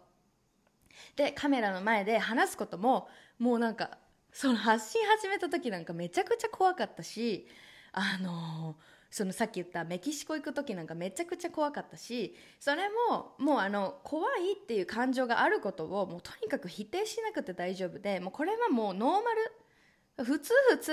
[1.16, 3.98] でカメラの前で話すことももうなんか
[4.32, 7.48] その発信始めた時なんかめちゃくちゃ怖かったし
[7.92, 20.26] あのーそのさっき言ったメキシコ行く時なんかめちゃくちゃ怖かったしそれももうあの怖いっていう感情があることをもうとにかく否定しなくて大丈夫でもうこれはもうノーマル。
[20.26, 20.92] 普通普通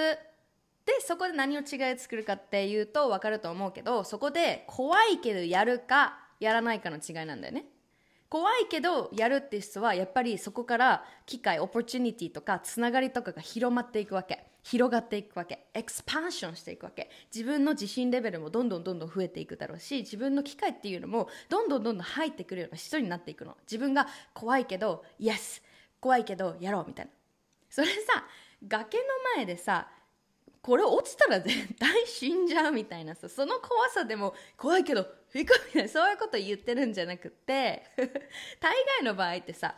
[0.84, 7.64] でそこで何を違い作るかっていうと分かると思うけどそこで怖いけどやるかやらないかの違いなんだよね。
[8.34, 14.44] 怖いけどやるって人はやっぱりそこから機会 opportunity とかつながりとかが広まっていくわけ。
[14.64, 15.66] 広がっていくわけ。
[15.72, 17.08] expansion していくわけ。
[17.32, 23.56] 自分の自信レベルもどんどんどんどん増えていくだろうし自分の機会っていうのもどんどんどんどん入ってくるような人になっていくの。
[23.70, 25.62] 自分が怖いけど yes
[26.00, 27.12] 怖いけどやろうみたいな。
[27.70, 28.24] それさ
[28.66, 29.04] 崖の
[29.36, 29.86] 前でさ
[30.60, 37.82] これ落ちたら絶対死んじゃうみたいなさその怖さでも怖いけど行くみたい そういうこと言ってるんじゃなくて
[38.60, 39.74] 大概の場合ってさ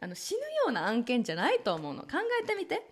[0.00, 2.02] あの死ぬような案件じゃないと思うの。
[2.02, 2.08] 考
[2.42, 2.82] えてみて。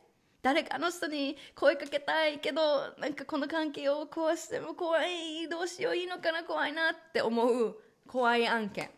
[0.40, 8.90] 誰かの人に声かけたいけどなんかこの関係を壊しても怖いどうしよういいのかな怖いなって思う怖い案件。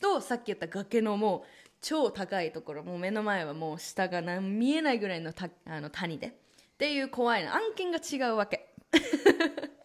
[0.00, 2.82] とさっき言った崖のもう超高いところ。
[2.82, 5.32] もう目の前はもう下が見えないぐらいの
[5.66, 6.26] あの谷で。
[6.28, 6.32] っ
[6.78, 7.54] ていう怖いの。
[7.54, 8.74] 案件が違うわけ。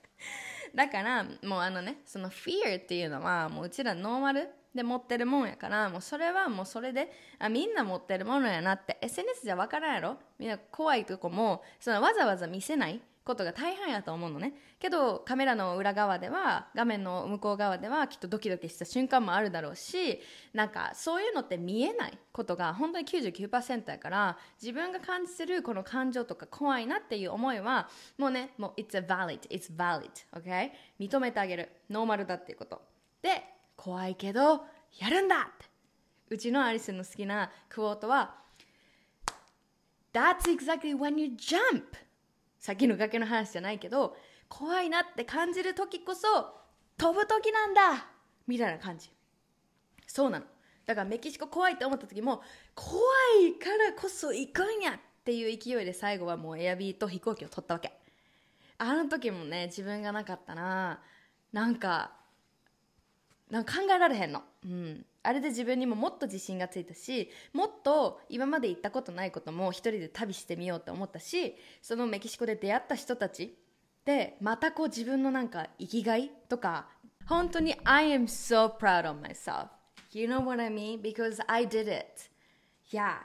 [0.75, 8.97] だからもうあのねその fear っていうのはもううちらノーマルで持ってるもんやからもうそれはもうそれであみんな持ってるものやなって。
[9.01, 10.17] SNS じゃ分からんやろ。
[10.39, 12.99] みんな怖いとこもそのわざわざ見せない。
[13.23, 14.53] ことが大半やと思うのね。
[14.79, 20.19] けどカメラの裏側では画面の向こう側ではきっとドキドキした瞬間もあるだろうし
[20.53, 31.69] なんかそういうのって見えないことが本当に99%やから自分が感じてるこの感情とか怖いなっていう思いはもうねもう It's a valid It's valid OK 認めてあげる。
[31.89, 32.81] ノーマルだっていうこと。
[33.21, 33.43] で
[33.75, 34.65] 怖いけど
[34.99, 35.73] やるんだって。
[36.29, 38.35] うちのアリスの好きなクオートは
[40.13, 41.83] That's exactly when you jump!
[42.63, 44.15] さっきの崖の話じゃないけど
[44.47, 46.27] 怖いなって感じる時こそ
[46.97, 48.07] 飛ぶ時なんだ
[48.47, 49.09] みたいな感じ。
[50.07, 50.45] そうなの。
[50.85, 52.41] だからメキシコ怖いって思った時も
[52.73, 53.01] 怖
[53.45, 57.91] いからこそ行くんやっていう勢いで最後はもうエアビーと飛行機を取ったわけ。
[58.77, 61.01] あの時もね自分がなかったな。
[61.51, 62.13] なんか
[63.53, 73.55] なんか考えられへんの、うん、あれで自分にももっと自信がついたしもっと今まで行ったことないことも一人で旅してみようって思ったしそのメキシコで出会った人たち
[74.05, 76.87] でまたこう自分のなんか生きがいとか
[77.27, 79.67] 本当に I am so proud of myself
[80.13, 81.01] you know what I mean?
[81.01, 82.29] Because I did it.
[82.91, 83.17] Yeah.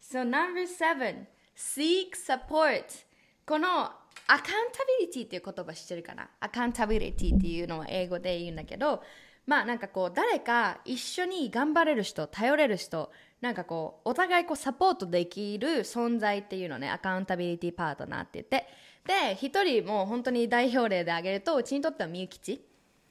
[0.00, 3.04] So number seven seek support.
[3.46, 3.84] この
[4.28, 4.42] アカウン
[4.72, 6.28] タビリティっていう言葉知ってるかな？
[6.40, 9.02] アカウンタビリティっていうのは英語で言うんだけど
[9.46, 18.68] まあなんかこう誰か一緒に頑張れる人頼れる人なんかこうお互いこうサポートできる存在っていうのねアカウンタビリティパートナーって言って。
[19.06, 22.60] で一人もう本当に代表例で挙げるとうちにとってはみゆきち。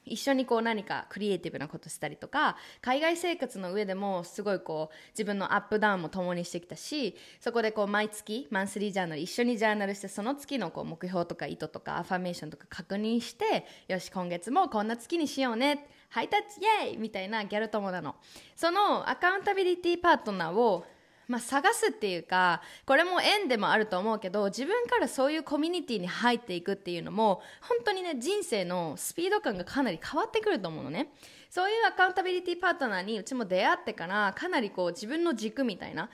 [0.06, 18.16] 一緒にこう何かクリエイティブなことしたりとか海外生活の上でもすごいこう自分のアップダウンも共にしてきたしそこでこう毎月マンスリージャーナル一緒にジャーナルしてその月のこう目標とか意図とかアファメーションとか確認してよし今月もこんな月にしようねハイタッチイエイみたいなギャル友なの。
[18.54, 20.84] そのアカウンタビリティパートナーを
[21.28, 31.10] まあ、探すっていうかこれも縁でもあると思うけど自分からそういうコミュニティに入っていくっていうのも本当にね人生のスピード感がかなり変わってくると思うのね。
[31.50, 36.10] そういうアカウンタビリティパートナーにうちも出会ってからかなりこう自分の軸みたいな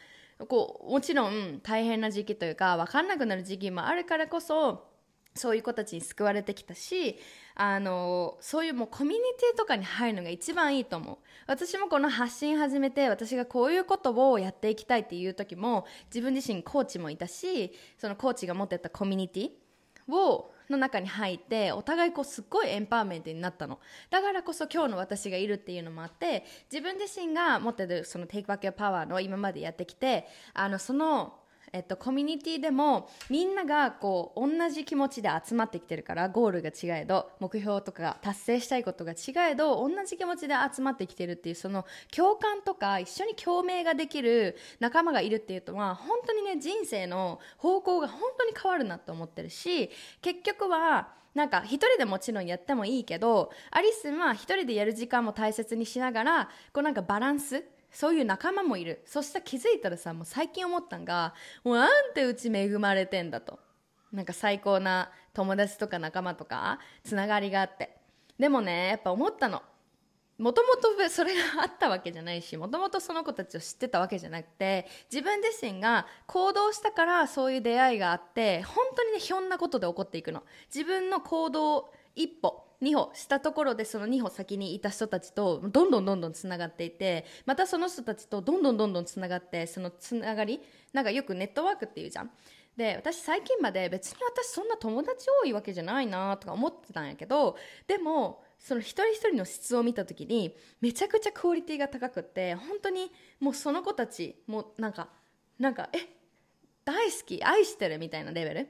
[0.49, 4.92] こうもちろん大変な時期というか分かんなくなる時期もあるからこそ
[5.35, 7.19] そういう子たちに救われてきたし
[7.55, 11.19] あのそういうもうコミュニティとかに入るのが一番いいと思う。
[11.47, 19.51] 私もこの発信始めて私がこういうことをやっていきたいっていう時も自分自身コーチもいたしそのコーチが持ってたコミュニティ
[20.15, 23.79] をの中に入ってお互いこうすっごいエンパワーメントになったの。
[24.11, 31.42] だからこそ今日の私がいるっていうのもあって自分自身が持ってるそのテイクバックやパワーの今までやってきてあのその
[31.75, 59.03] えっと、コミュニティでもみんながこう同じ気持ちで集まってきてるからゴールが違えど目標とか達成したいことが違えど同じ気持ちで集まってきてるっていうその共感とか一緒に共鳴ができる仲間がいるっていうのは本当にね人生の方向が本当に変わるなと思ってるし結局はなんか一人でもちろんやってもいいけどアリスは一人でやる時間も大切にしながらこうなんかバランスそういう仲間もいる。
[59.07, 63.59] そしたら気づいたらさもう最近思ったんがもうなんてうち恵まれてんだと。
[64.13, 67.97] なんか最高な友達とか仲間とかつながりがあって。
[68.39, 69.63] でもねやっぱ思ったの。
[70.39, 80.43] もともとそれがあったわけじゃないしもともとその子たちを知ってたわけじゃなくて自分自身が行動したからそういう出会いがあって本当にねひょんなことで起こっていくの。
[80.75, 90.61] 自分の行動一歩2歩したところでその2歩先にいた人たちとどんどんどんどんつながっていてまたその人たちとどんどんどんどんつながってそのつながり
[90.93, 92.31] なんかよくネットワークっていうじゃん。
[92.77, 97.57] で私最近まで別に私そんな友達多いわけじゃないなとか思ってたんやけど
[97.87, 105.09] でもその一人一人の質を見た時にめちゃくちゃクオリティが高くって本当にもうその子たちもなんか
[105.59, 105.99] なんかえ
[106.85, 108.69] 大好き愛してるみたいなレベル。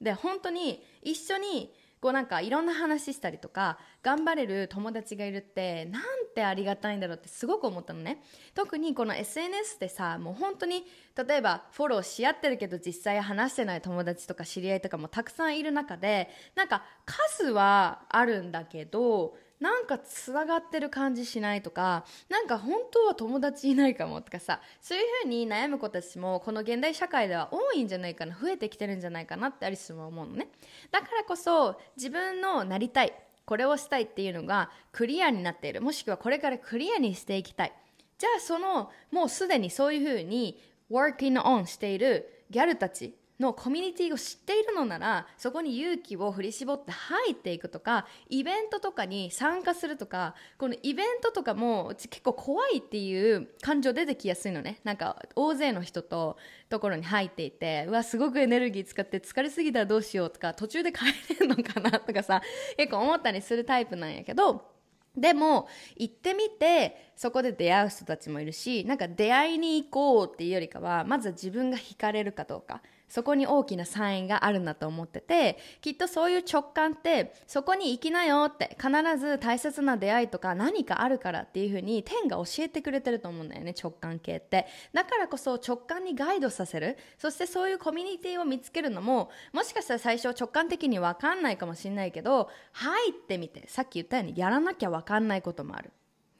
[0.00, 1.72] で本当に一緒に
[2.04, 6.02] こうなんかいろんな話したりとか頑張れる友達がいるってなん
[6.34, 8.22] てありがたいんだろうってすごく思ったのね。
[8.54, 10.84] 特にこの SNS ってさもう本当に
[11.16, 30.48] 例えばフォローし合ってるけど実際話してない友達とか知り合いとかもたくさんいる中でなんか数はあるんだけどなんかつながってる感じしないとかなんか本当は友達いないかもとかさそういうふうに悩む子たちもこの現代社会では多いんじゃないかな増えてきてるんじゃないかなってアリスも思うのね。
[30.90, 33.12] だからこそ自分のなりたい
[33.44, 35.82] これをしたいっていうのがクリアになっている。
[35.82, 37.72] もしくはこれからクリアにしていきたい。
[38.18, 43.14] じゃあそのもうすでにそういうふうに working on しているギャルたち
[43.44, 54.80] のコミュニティを知っているのならそこに勇気を振り絞って入っていくとかイベントとかに参加するとかこのイベントとかも結構怖いっていう感情出てきやすいのね。
[54.84, 56.36] なんか大勢の人と
[56.68, 61.04] ところに入っていてうわすごくエネルギー使って疲れすぎたらどうしようとか途中で帰
[61.38, 62.42] れるのかなとかさ
[62.76, 64.74] 結構思ったりするタイプなんやけど
[65.16, 72.82] でも行ってみてそこで出会う人たちもいるしなんか出会いに行こうっていうよりかはまず自分が惹かれるかどうか。
[73.08, 84.66] そこに大きなサインがあるんだと思っててきっとそういう直感ってそこに行きなよって必ず大切な出会いとか何かあるからっていう風に天が教えてくれてると思うんだよね直感系って。
[84.92, 86.96] だからこそ直感にガイドさせる。
[87.18, 95.92] そしてそういうコミュニティを見つけるのももしかしたら最初直感的に分かんないかもしれないけど入ってみてさっき言ったようにやらなきゃ分かんないこともある。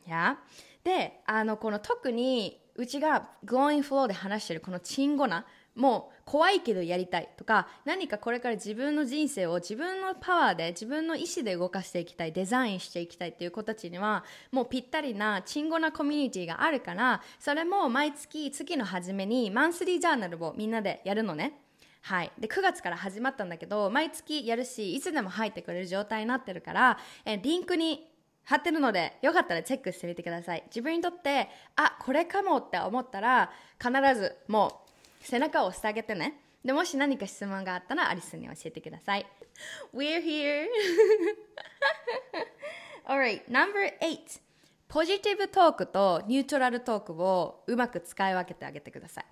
[0.07, 0.39] や。
[0.83, 21.61] であのこの特にうちが Going Flow で話してるこのチンゴナもう怖いけどやりたいとか何かこれから自分の人生を自分のパワーで自分の意思で動かしていきたいデザインしていきたいっていう子たちにはもうぴったりなチンゴなコミュニティがあるからそれも毎月月の初めにマンスリージャーナルをみんなでやるのね。
[22.03, 28.11] はい、で9月から始まったんだけど毎月やるしいつでも入ってくれる状態になってるからえリンクに
[28.45, 30.63] 貼ってるのでよかったらチェックしてみてください。
[30.67, 34.84] 自分にとってあこれかもって思ったら必ずもう
[35.25, 36.41] 背中を押してあげてね。
[36.65, 39.27] でもし何か質問があったらアリスに教えてください。
[39.95, 40.67] We're here!
[43.07, 44.41] Alright, number 8.
[44.89, 49.25] ポジティブトークとニュートラルトークをうまく使い分けてあげてください。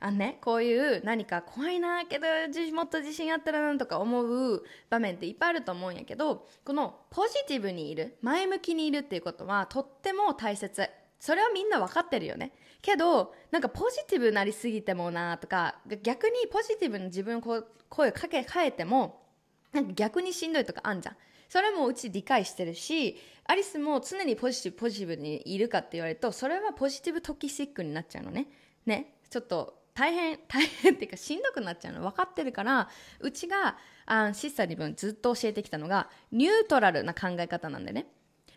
[0.00, 2.26] あのね、こういう何か怖いなけど
[2.74, 12.52] もっと自信あったらなんとか思う場面っていっぱいあると思うんやけどこのポジティブにいる前向きにいるっていうことはとっても大切それはみんな分かってるよね
[12.84, 19.22] けどなんかポジティブになりすぎてもなとか逆にポジティブに自分こう声かけ変えても
[19.72, 21.16] なんか逆にしんどいとかあんじゃん。
[21.48, 28.48] それもうち理解してるしアリスも常にポジティブポジティブにいるかって言われるとそれはポジティブトキシックになっちゃうのね。
[28.84, 29.14] ね。
[29.30, 32.02] ちょっと大変 大変っていうかしんどくなっちゃうの。
[32.02, 38.06] 分かってるからうちがあシスターに分ずっと教えてきたのがニュートラルな考え方なんでね。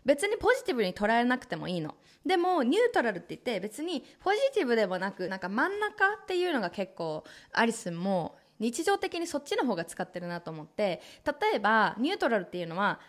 [0.08, 1.94] 別にポジティブに捉えなくてもいいの。
[2.24, 11.02] でもニュートラルって言って別にポジティブでもなくなんか真ん中っていうのが結構アリスも日常的にそっちの方が使ってるなと思って。
[11.26, 13.00] 例えばニュートラルっていうのは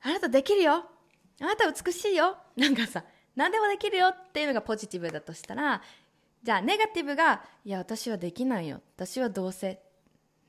[0.00, 0.84] あなたできるよ。
[1.40, 2.36] あなた美しいよ。
[2.56, 3.02] なんかさ
[3.34, 5.82] 何でもできるよっていうのがポジティブだとしたら
[6.44, 8.80] じゃあネガティブがいや私はできないよ。
[8.94, 9.80] 私はどうせ。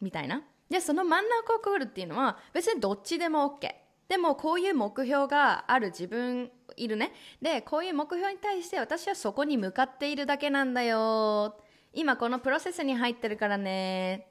[0.01, 0.43] みたいな。
[0.69, 7.13] でその真ん中をくぐるっていうのは別にどっちでも OK でもこういう目標がある自分いるね。
[7.41, 11.55] でこういう目標に対して私はそこに向かっているだけなんだよ。
[11.93, 14.27] 今このプロセスに入ってるからね。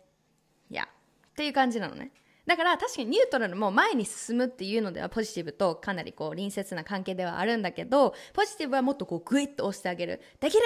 [0.70, 0.89] いや。
[1.31, 2.11] っていう感じなのね。
[2.47, 10.20] だから確かにニュートラルも前に進むっていうのではポジティブとかなりこう隣接な関係ではあるんだけどポジティブはもっとこうグイッと押してあげる。
[10.41, 10.64] できる。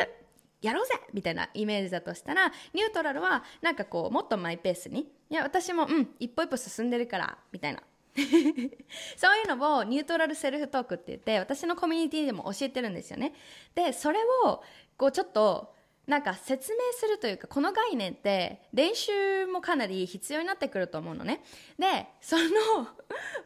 [0.63, 0.95] やろうぜ。
[1.13, 5.01] みたいなイメージだとしたらニュートラルはなんかこうもっとマイペースに。
[5.29, 7.37] いや私もうん一歩一歩進んでるから。
[7.53, 7.83] みたいな。
[9.17, 13.35] そういうのをニュートラルセルフトークって言って私のコミュニティでも教えてるんですよね。
[13.75, 14.63] でそれを
[14.97, 15.75] こうちょっと
[16.07, 21.43] なんか説明するというかこの概念って練習もかなり必要になってくると思うのね。
[21.79, 22.43] でその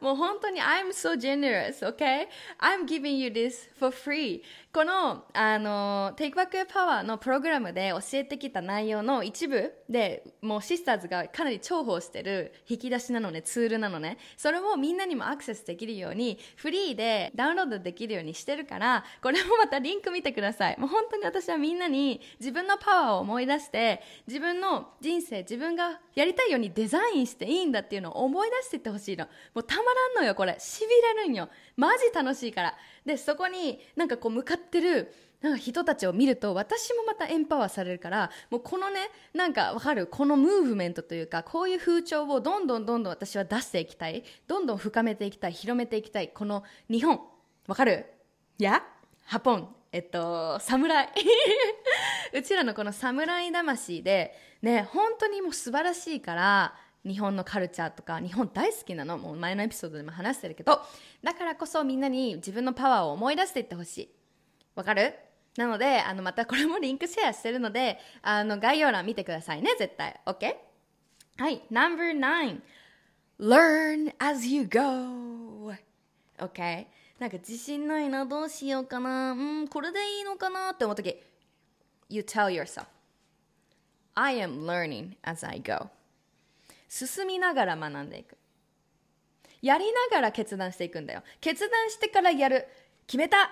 [0.01, 2.27] もう本当に I'm so generous okay?
[2.59, 4.43] I'm giving you this for free.
[4.77, 14.19] このあの Take Back Your Power のプログラムで教えてきた内容の一部でもうシスターズがかなり重宝してる引き出しなのねツールなのね。
[14.37, 20.79] それをみんなにもアクセスできるようにフリーでダウンロードできるようにしてるからこれもまたリンク見てください。
[20.79, 29.25] もう本当に私はみんなに自分のパワーを思い出して自分の人生自分がやりたいようにデザインしていいんだっていうのを思い出していってほしいの。
[29.55, 30.55] もうたまらんのよこれ。
[30.59, 31.49] しびれるんよ。
[31.79, 32.75] マジ楽しいから。
[33.07, 38.99] でそこになんかこう向かってるなんか人たちを見ると私もまたエンパワーされるからもうこのね
[39.33, 40.07] なんかわかる？
[40.09, 44.25] このムーブメントというかこういう風潮をどんどんどんどん私は出していきたい。
[44.49, 45.53] どんどん深めていきたい。
[45.53, 46.29] 広めていきたい。
[46.29, 47.21] この日本。
[47.69, 48.07] わかる？
[48.59, 48.83] いや
[49.27, 49.69] ハポン。
[49.93, 51.09] えっと侍
[52.35, 56.75] うちらのこの侍魂でね本当にもう素晴らしいから
[57.07, 59.17] 日本のカルチャーとか日本大好きなの。
[59.19, 60.81] もう前のエピソードでも話してるけど。
[61.23, 64.11] だからこそみんなに自分のパワーを思い出していってほしい。
[64.75, 65.15] わかる？
[65.57, 69.75] なのであのまたこれもリンクシェアしてるのであの概要欄見てくださいね。
[69.79, 70.21] 絶対。
[70.27, 70.55] OK?
[71.39, 71.63] はい。
[71.71, 72.61] No.9
[73.39, 75.73] Learn as you go.
[76.39, 76.87] OK
[77.19, 79.33] なんか自信ないなどうしようかな。
[79.33, 81.23] うんこれでいいのかなって思う時。
[82.09, 82.87] You tell yourself
[84.15, 85.89] I am learning as I go.
[86.97, 88.39] 進みながら学んでいく。
[89.61, 91.23] やりながら決断していくんだよ。
[91.41, 92.67] 決断してからやる。
[93.07, 93.51] 決めた。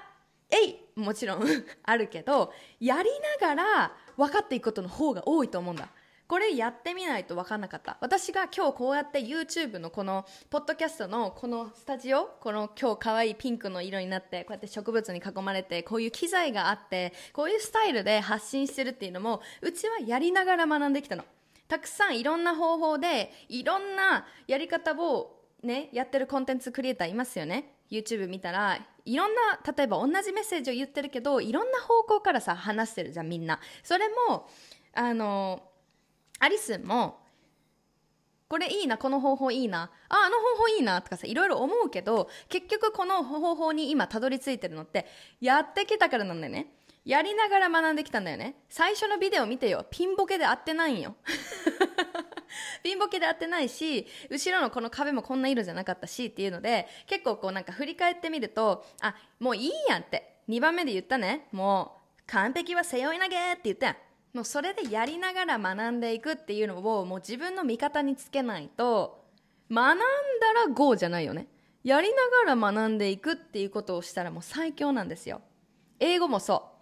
[0.50, 0.76] えい！
[0.94, 1.44] もちろん。
[1.84, 5.88] あるけどやりながら分かっていくことの方が多いと思うんだ。
[6.26, 7.98] これやってみないと分かんなかった。
[8.00, 21.24] 私が今日こうやって YouTube のこのポッドキャストのこのスタジオこの今日可愛いピンクの色になってこうやって植物に囲まれてこういう機材があってこういうスタイルで発信してるっていうのもうちはやりながら学んできたの。
[21.68, 27.74] たくさんいろんな方法でいろんなやり方をねやってるコンテンツクリエイターいますよね。
[27.90, 33.60] YouTube 見たらいろんな例えば同じメッセージを言ってるけどいろんな方向からさ話してるじゃんみんな。
[33.82, 34.48] それも
[34.94, 35.62] あの
[36.40, 37.20] アリスも
[38.48, 45.06] これいいなこの方法いいなああの方法いいなとかさいろいろ思うけど結局この方法に今たどり着いてるのって
[45.40, 46.68] やってきたからなんだよね。
[47.04, 48.56] やりながら学んできたんだよね。
[48.68, 49.86] 最初のビデオ見てよ。
[49.90, 51.16] ピンボケで合ってないんよ。
[52.82, 60.34] ピンボケで合ってないし後ろのこの壁もこんな色じゃなかったしっていうので結構こうなんか振り返ってみるとあもういいやんって。
[60.48, 61.48] 2番目で言ったね。
[61.52, 63.96] もう完璧は背負い投げって言ったやん。
[64.34, 69.24] もうそれでやりながら学んでいくっていうのをもう自分の味方につけないと
[69.70, 71.48] 学んだら GO じゃないよね。
[71.82, 75.40] やりながら学んでいくっていうことをしたらもう最強なんですよ。
[76.00, 76.73] 英語もそう。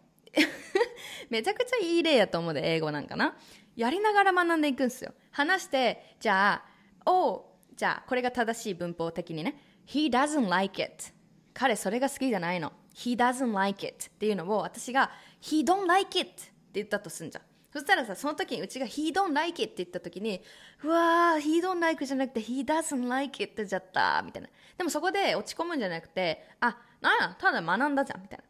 [1.30, 3.36] めちゃくちゃいい例やと思うで英語なんかな。
[3.76, 5.12] やりながら学んでいくんですよ。
[5.30, 6.62] 話してじゃ
[7.04, 9.56] あおじゃあこれが正しい文法的にね。
[9.86, 11.12] He doesn't like it.
[11.54, 12.72] 彼それが好きじゃないの。
[12.94, 15.10] He doesn't like it っていうのを私が
[15.40, 17.44] He don't like it って言ったとすんじゃん。
[17.72, 20.42] そしたらさ、その時にうちが He don't like it って言った時に、
[20.84, 24.48] うわー、He don't like じゃなくて He doesn't like it じゃった、みたいな。
[24.76, 28.44] でもそこで落ち込むんじゃなくて、あ、なんや、ただ学んだじゃん、みたいな。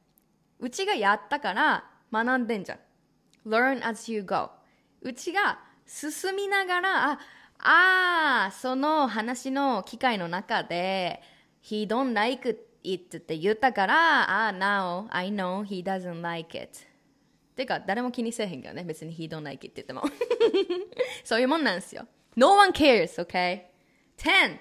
[0.62, 2.78] うちがやったから学んでんじゃん。
[3.44, 4.48] learn as you go.
[5.00, 7.18] うちが進みながら、あ、
[7.58, 11.20] あ、その話の機会の中で、
[11.64, 12.48] He don't like
[12.84, 16.78] it って言ったから、あ、now I know he doesn't like it.
[17.56, 18.84] てか、誰も気にせえへんけどね。
[18.84, 20.04] 別に he don't like it って言っても。
[21.24, 22.06] そういうもんなんですよ。
[22.36, 23.62] No one cares, okay?
[24.16, 24.58] 10!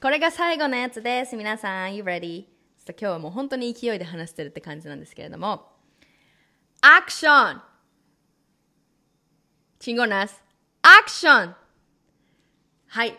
[0.00, 1.36] これが最後のやつです。
[1.36, 2.46] 皆さん、you ready?
[2.88, 5.68] 今日はもう本当に勢いで話してるって感じなんですけれども。
[6.82, 7.62] アクション
[9.80, 10.30] Chingonas.
[10.82, 11.56] アクション
[12.88, 13.18] はい。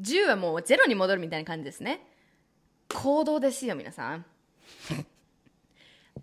[0.00, 2.06] 10はもうゼロに戻るみたいな感じですね。
[2.94, 4.24] 行動ですよ、皆さん。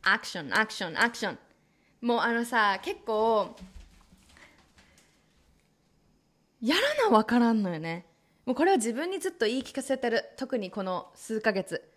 [0.04, 1.40] アクション、アクション、アクション。
[2.02, 3.56] もうあのさ、結構、
[6.62, 8.06] やらなわからんのよね。
[8.46, 10.24] もうこれは自分にずっと言い聞かせてる。
[10.38, 11.91] 特にこの数ヶ月。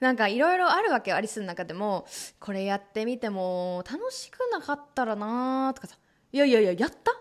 [0.00, 2.06] なんかいろいろあるわけよ、アリスの中でも。
[2.40, 5.96] これやってみても楽しくなかったらなーとかさ。
[6.32, 7.12] いやいやいや、やった？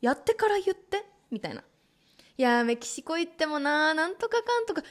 [0.00, 1.04] やってから言って？
[1.30, 1.62] みたいな。
[2.38, 4.82] いやメキシコ行ってもななんとかかんとか、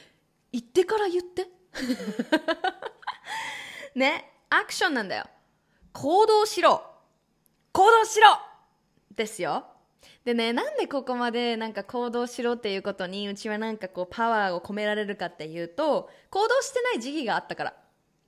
[0.52, 1.48] 行ってから言って？
[3.94, 4.30] ね？
[4.48, 5.24] アクションなんだよ。
[5.92, 6.82] 行動しろ
[7.72, 8.38] 行動しろ
[9.14, 9.66] ですよ。
[10.24, 17.74] でね、なんでここまでなんか行動しろっていうことにうちはなんかこうパワーを込められるかっていうと、行動してない時期があったから。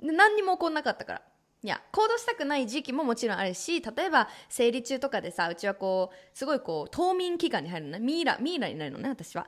[0.02, 1.22] で何にも起こんなかったから。
[1.62, 8.00] いや、行動したくない時期ももちろんあるし、例えば生理中とかでさ、うちはこう、すごいこう、冬眠期間に入るのね。
[8.00, 9.46] ミイラ、ミイラになるのね、私は。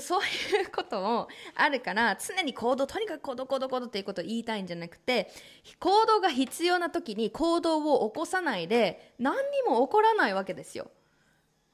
[0.00, 5.30] そういうことも あるから常に行動とにかく行動行動行動っていうことを言いたいんじゃなくて
[5.78, 10.90] 行動が必要な時に行動を起こさないで何にも起こらないわけですよ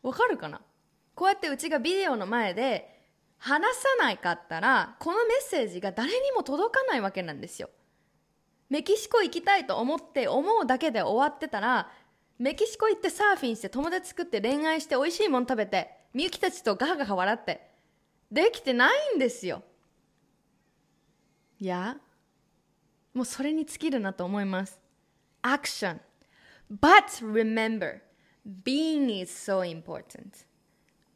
[0.02, 0.60] わかるかな？
[1.14, 2.88] こうやってうちがビデオの前で
[3.38, 7.70] 話さないかったらこのメッセージが誰にも届かないわけなんですよ
[8.70, 11.90] メキシコ行きたいと思って思うだけで終わってたら
[12.38, 17.68] メキシコ行ってサーフィンして友達作って恋愛して美味しいもん食べてみゆきたちとガハガハ笑って
[18.30, 19.62] できてないんですよ。
[21.60, 21.98] いや、
[23.12, 24.80] もうそれに尽きるなと思います。
[25.42, 26.00] Action.
[26.70, 28.00] But remember,
[28.46, 30.46] being is so important.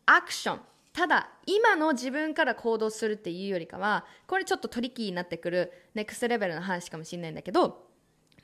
[0.07, 0.61] アクション。
[0.93, 7.87] ただ、今の自分から行動するっていうよりかは、これちょっとトリキーになってくるネクストレベルの話かもしれないんだけど、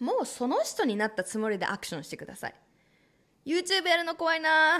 [0.00, 2.54] もうその人になったつもりでアクションしてください。
[3.44, 4.78] YouTube やるの怖いな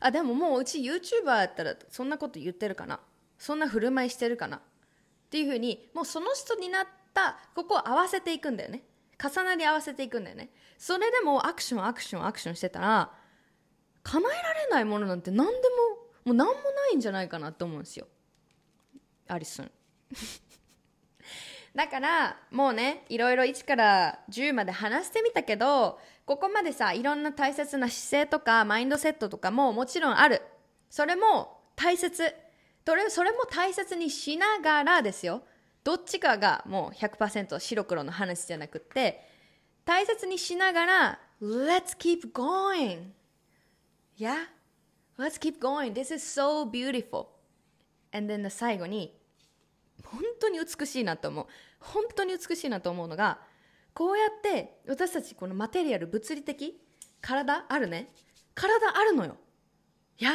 [0.00, 3.00] あでももううち YouTuber やったらそんなこと言ってるかな
[3.38, 4.60] そんな振る舞いしてるかなっ
[5.30, 8.82] ていうふうにもうその人になったここを合わせていくんだよね
[9.22, 13.10] 重なり合わせていくんだよねそれでもアクションアクションアクションしてたら
[14.04, 15.56] 叶えられないものなんて何でも
[16.24, 18.06] もう何もないんじゃないかなと思うんですよ。
[19.26, 19.70] アリスン
[21.74, 30.42] だからもうねいろいろ1から10まで話してみたけどここまでさいろんな大切な姿勢とかマインドセットとかももちろんある。
[30.88, 32.34] それも大切。
[32.86, 35.42] それそれも大切にしながらですよ。
[35.84, 39.27] どっちかがもう100%白黒の話じゃなくって
[39.88, 43.12] 大切にしながら Let's keep going.
[44.18, 44.48] Yeah?
[45.16, 45.94] Let's keep going.
[45.94, 47.28] This is so beautiful.
[48.12, 49.18] And then 最後に
[50.04, 51.46] 本当に美しいなと思う。
[51.80, 53.38] 本当に美しいなと思うのが
[53.94, 56.78] こうやって私たちこのマテリアル物理的
[57.22, 58.08] 体あるね。
[58.54, 59.36] 体あるのよ。
[60.18, 60.32] いや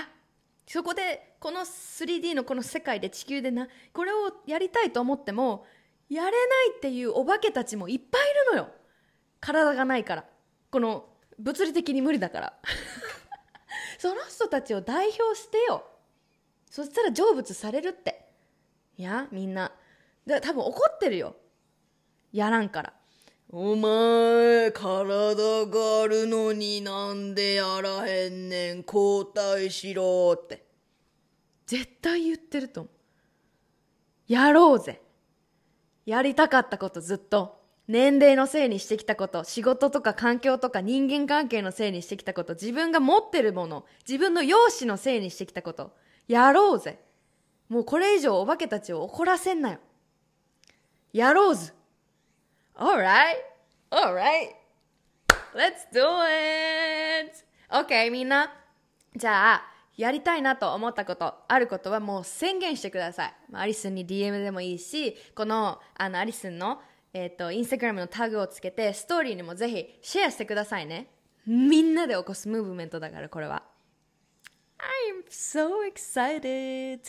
[0.66, 5.68] そこでこの 3D のこの世界で地球でなこれをやりたいと思っても
[6.10, 8.83] やれないっていうお化けたちもいっぱいいるのよ。
[9.44, 10.26] 体がないから。
[10.72, 11.06] この
[11.38, 12.54] 物理的に無理だから。
[14.00, 15.86] その人たちを代表してよ。
[16.70, 18.26] そしたら成仏されるって。
[18.98, 19.74] いやみんな。
[20.26, 21.36] で多分怒ってるよ。
[22.32, 22.94] やらんから。
[23.50, 28.86] お前体があるのになんでやらへんねん。
[28.86, 30.66] 交代しろって。
[31.66, 32.94] 絶対言ってると思う。
[34.32, 35.02] やろうぜ。
[36.06, 45.94] やりたかったことずっと年齢のせいにしてきたこと仕事とか環境とか人間関係のせいにしてきたこと自分が持ってるもの自分の容姿のせいにしてきたこと
[46.28, 47.00] やろうぜ
[47.74, 49.80] もうこれ以上お化けたちを怒らせんなよ。
[51.12, 51.74] やろうず。
[52.76, 53.38] Alright,
[53.90, 54.50] alright.
[55.56, 56.02] Let's do
[57.24, 57.34] it!
[57.70, 58.54] OK, みんな。
[59.16, 59.64] じゃあ、
[59.98, 63.34] やりたいなと思ったこと、あることはもう宣言してください。
[63.54, 66.80] アリスンに DM でもいいし、この、あの、アリスンの、
[67.14, 71.08] えっ、ー、と、インスタグラムのタグをつけて、ストーリーにもぜひシェアしてくださいね。
[71.46, 73.64] みんなで起こすムーブメントだからこれは
[74.80, 77.02] I'm so excited!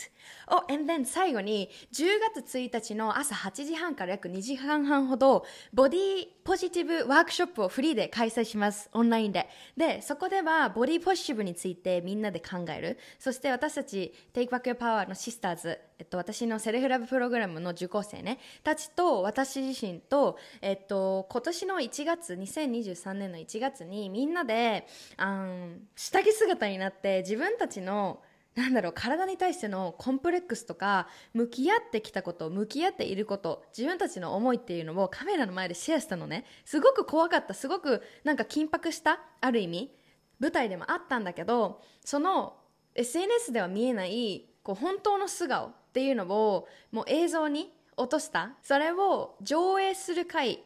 [0.47, 2.05] Oh, and then 最後に10
[2.35, 8.89] 月1日の朝8時半から約2時間半ほどボディポジティブワークショップをフリーで開催します。
[8.93, 9.49] オンラインで。
[9.75, 12.99] で、そこではボディポジティブについてみんなで考える。
[13.17, 25.47] そして私たち Take Back Your Power のシスターズ、えっと、私のセルフラブプログラムの受講生ね、たちと私自身と、えっと、今年の1月、2023年の1月にみんなで、あ
[25.95, 28.21] 下着姿になって自分たちの
[28.55, 36.45] なんだろう体に対してのコンプレックスとか向き合ってきたこと向き合っていること自分たちの思いっていうのをカメラの前でシェアしたのね。
[36.63, 37.53] すごく怖かった。
[37.53, 39.91] すごくなんか緊迫したある意味。
[40.39, 42.55] 舞台でもあったんだけどその
[42.95, 48.53] SNS では見えないこう本当の素顔っていうのをもう映像に落とした。
[48.61, 50.63] それを上映する回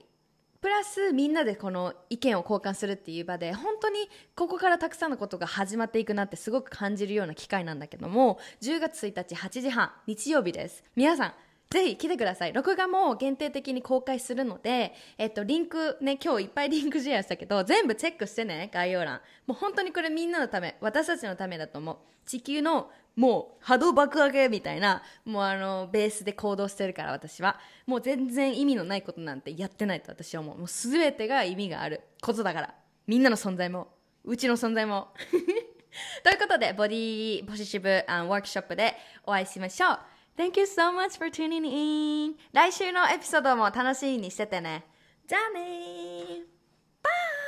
[0.62, 11.34] プラスみんなでこの意見を交換するっていう場で本当にここからたくさんのことが始まっていくなってすごく感じるような機会なんだけども10月1日8時半日曜日です皆さん
[11.70, 12.53] ぜひ来てください。
[12.53, 19.22] 録画も限定的に公開するので、えっと、リンクね、今日いっぱいリンクシェアしたけど、全部チェックしてね、概要欄。
[19.45, 21.97] もう本当にこれみんなのため、私たちのためだと思う。
[22.26, 22.89] 地球の
[23.20, 27.59] もう波動爆上げみたいな、もうあの、ベースで行動してるから私は。
[27.86, 30.57] もう全然意味のないことなんてやってないと私は思う。
[30.57, 32.74] もう全てが意味があることだから。
[33.07, 33.89] みんなの存在も、
[34.24, 35.09] うちの存在も。
[36.24, 38.95] ということで、ボディポジティブワークショップで
[39.26, 39.99] お会いしましょう。
[40.38, 42.38] Thank you so much for tuning in!
[42.53, 44.86] 来週のエピソードも楽しみにしててね。
[45.28, 46.45] じゃあね
[47.03, 47.39] バイ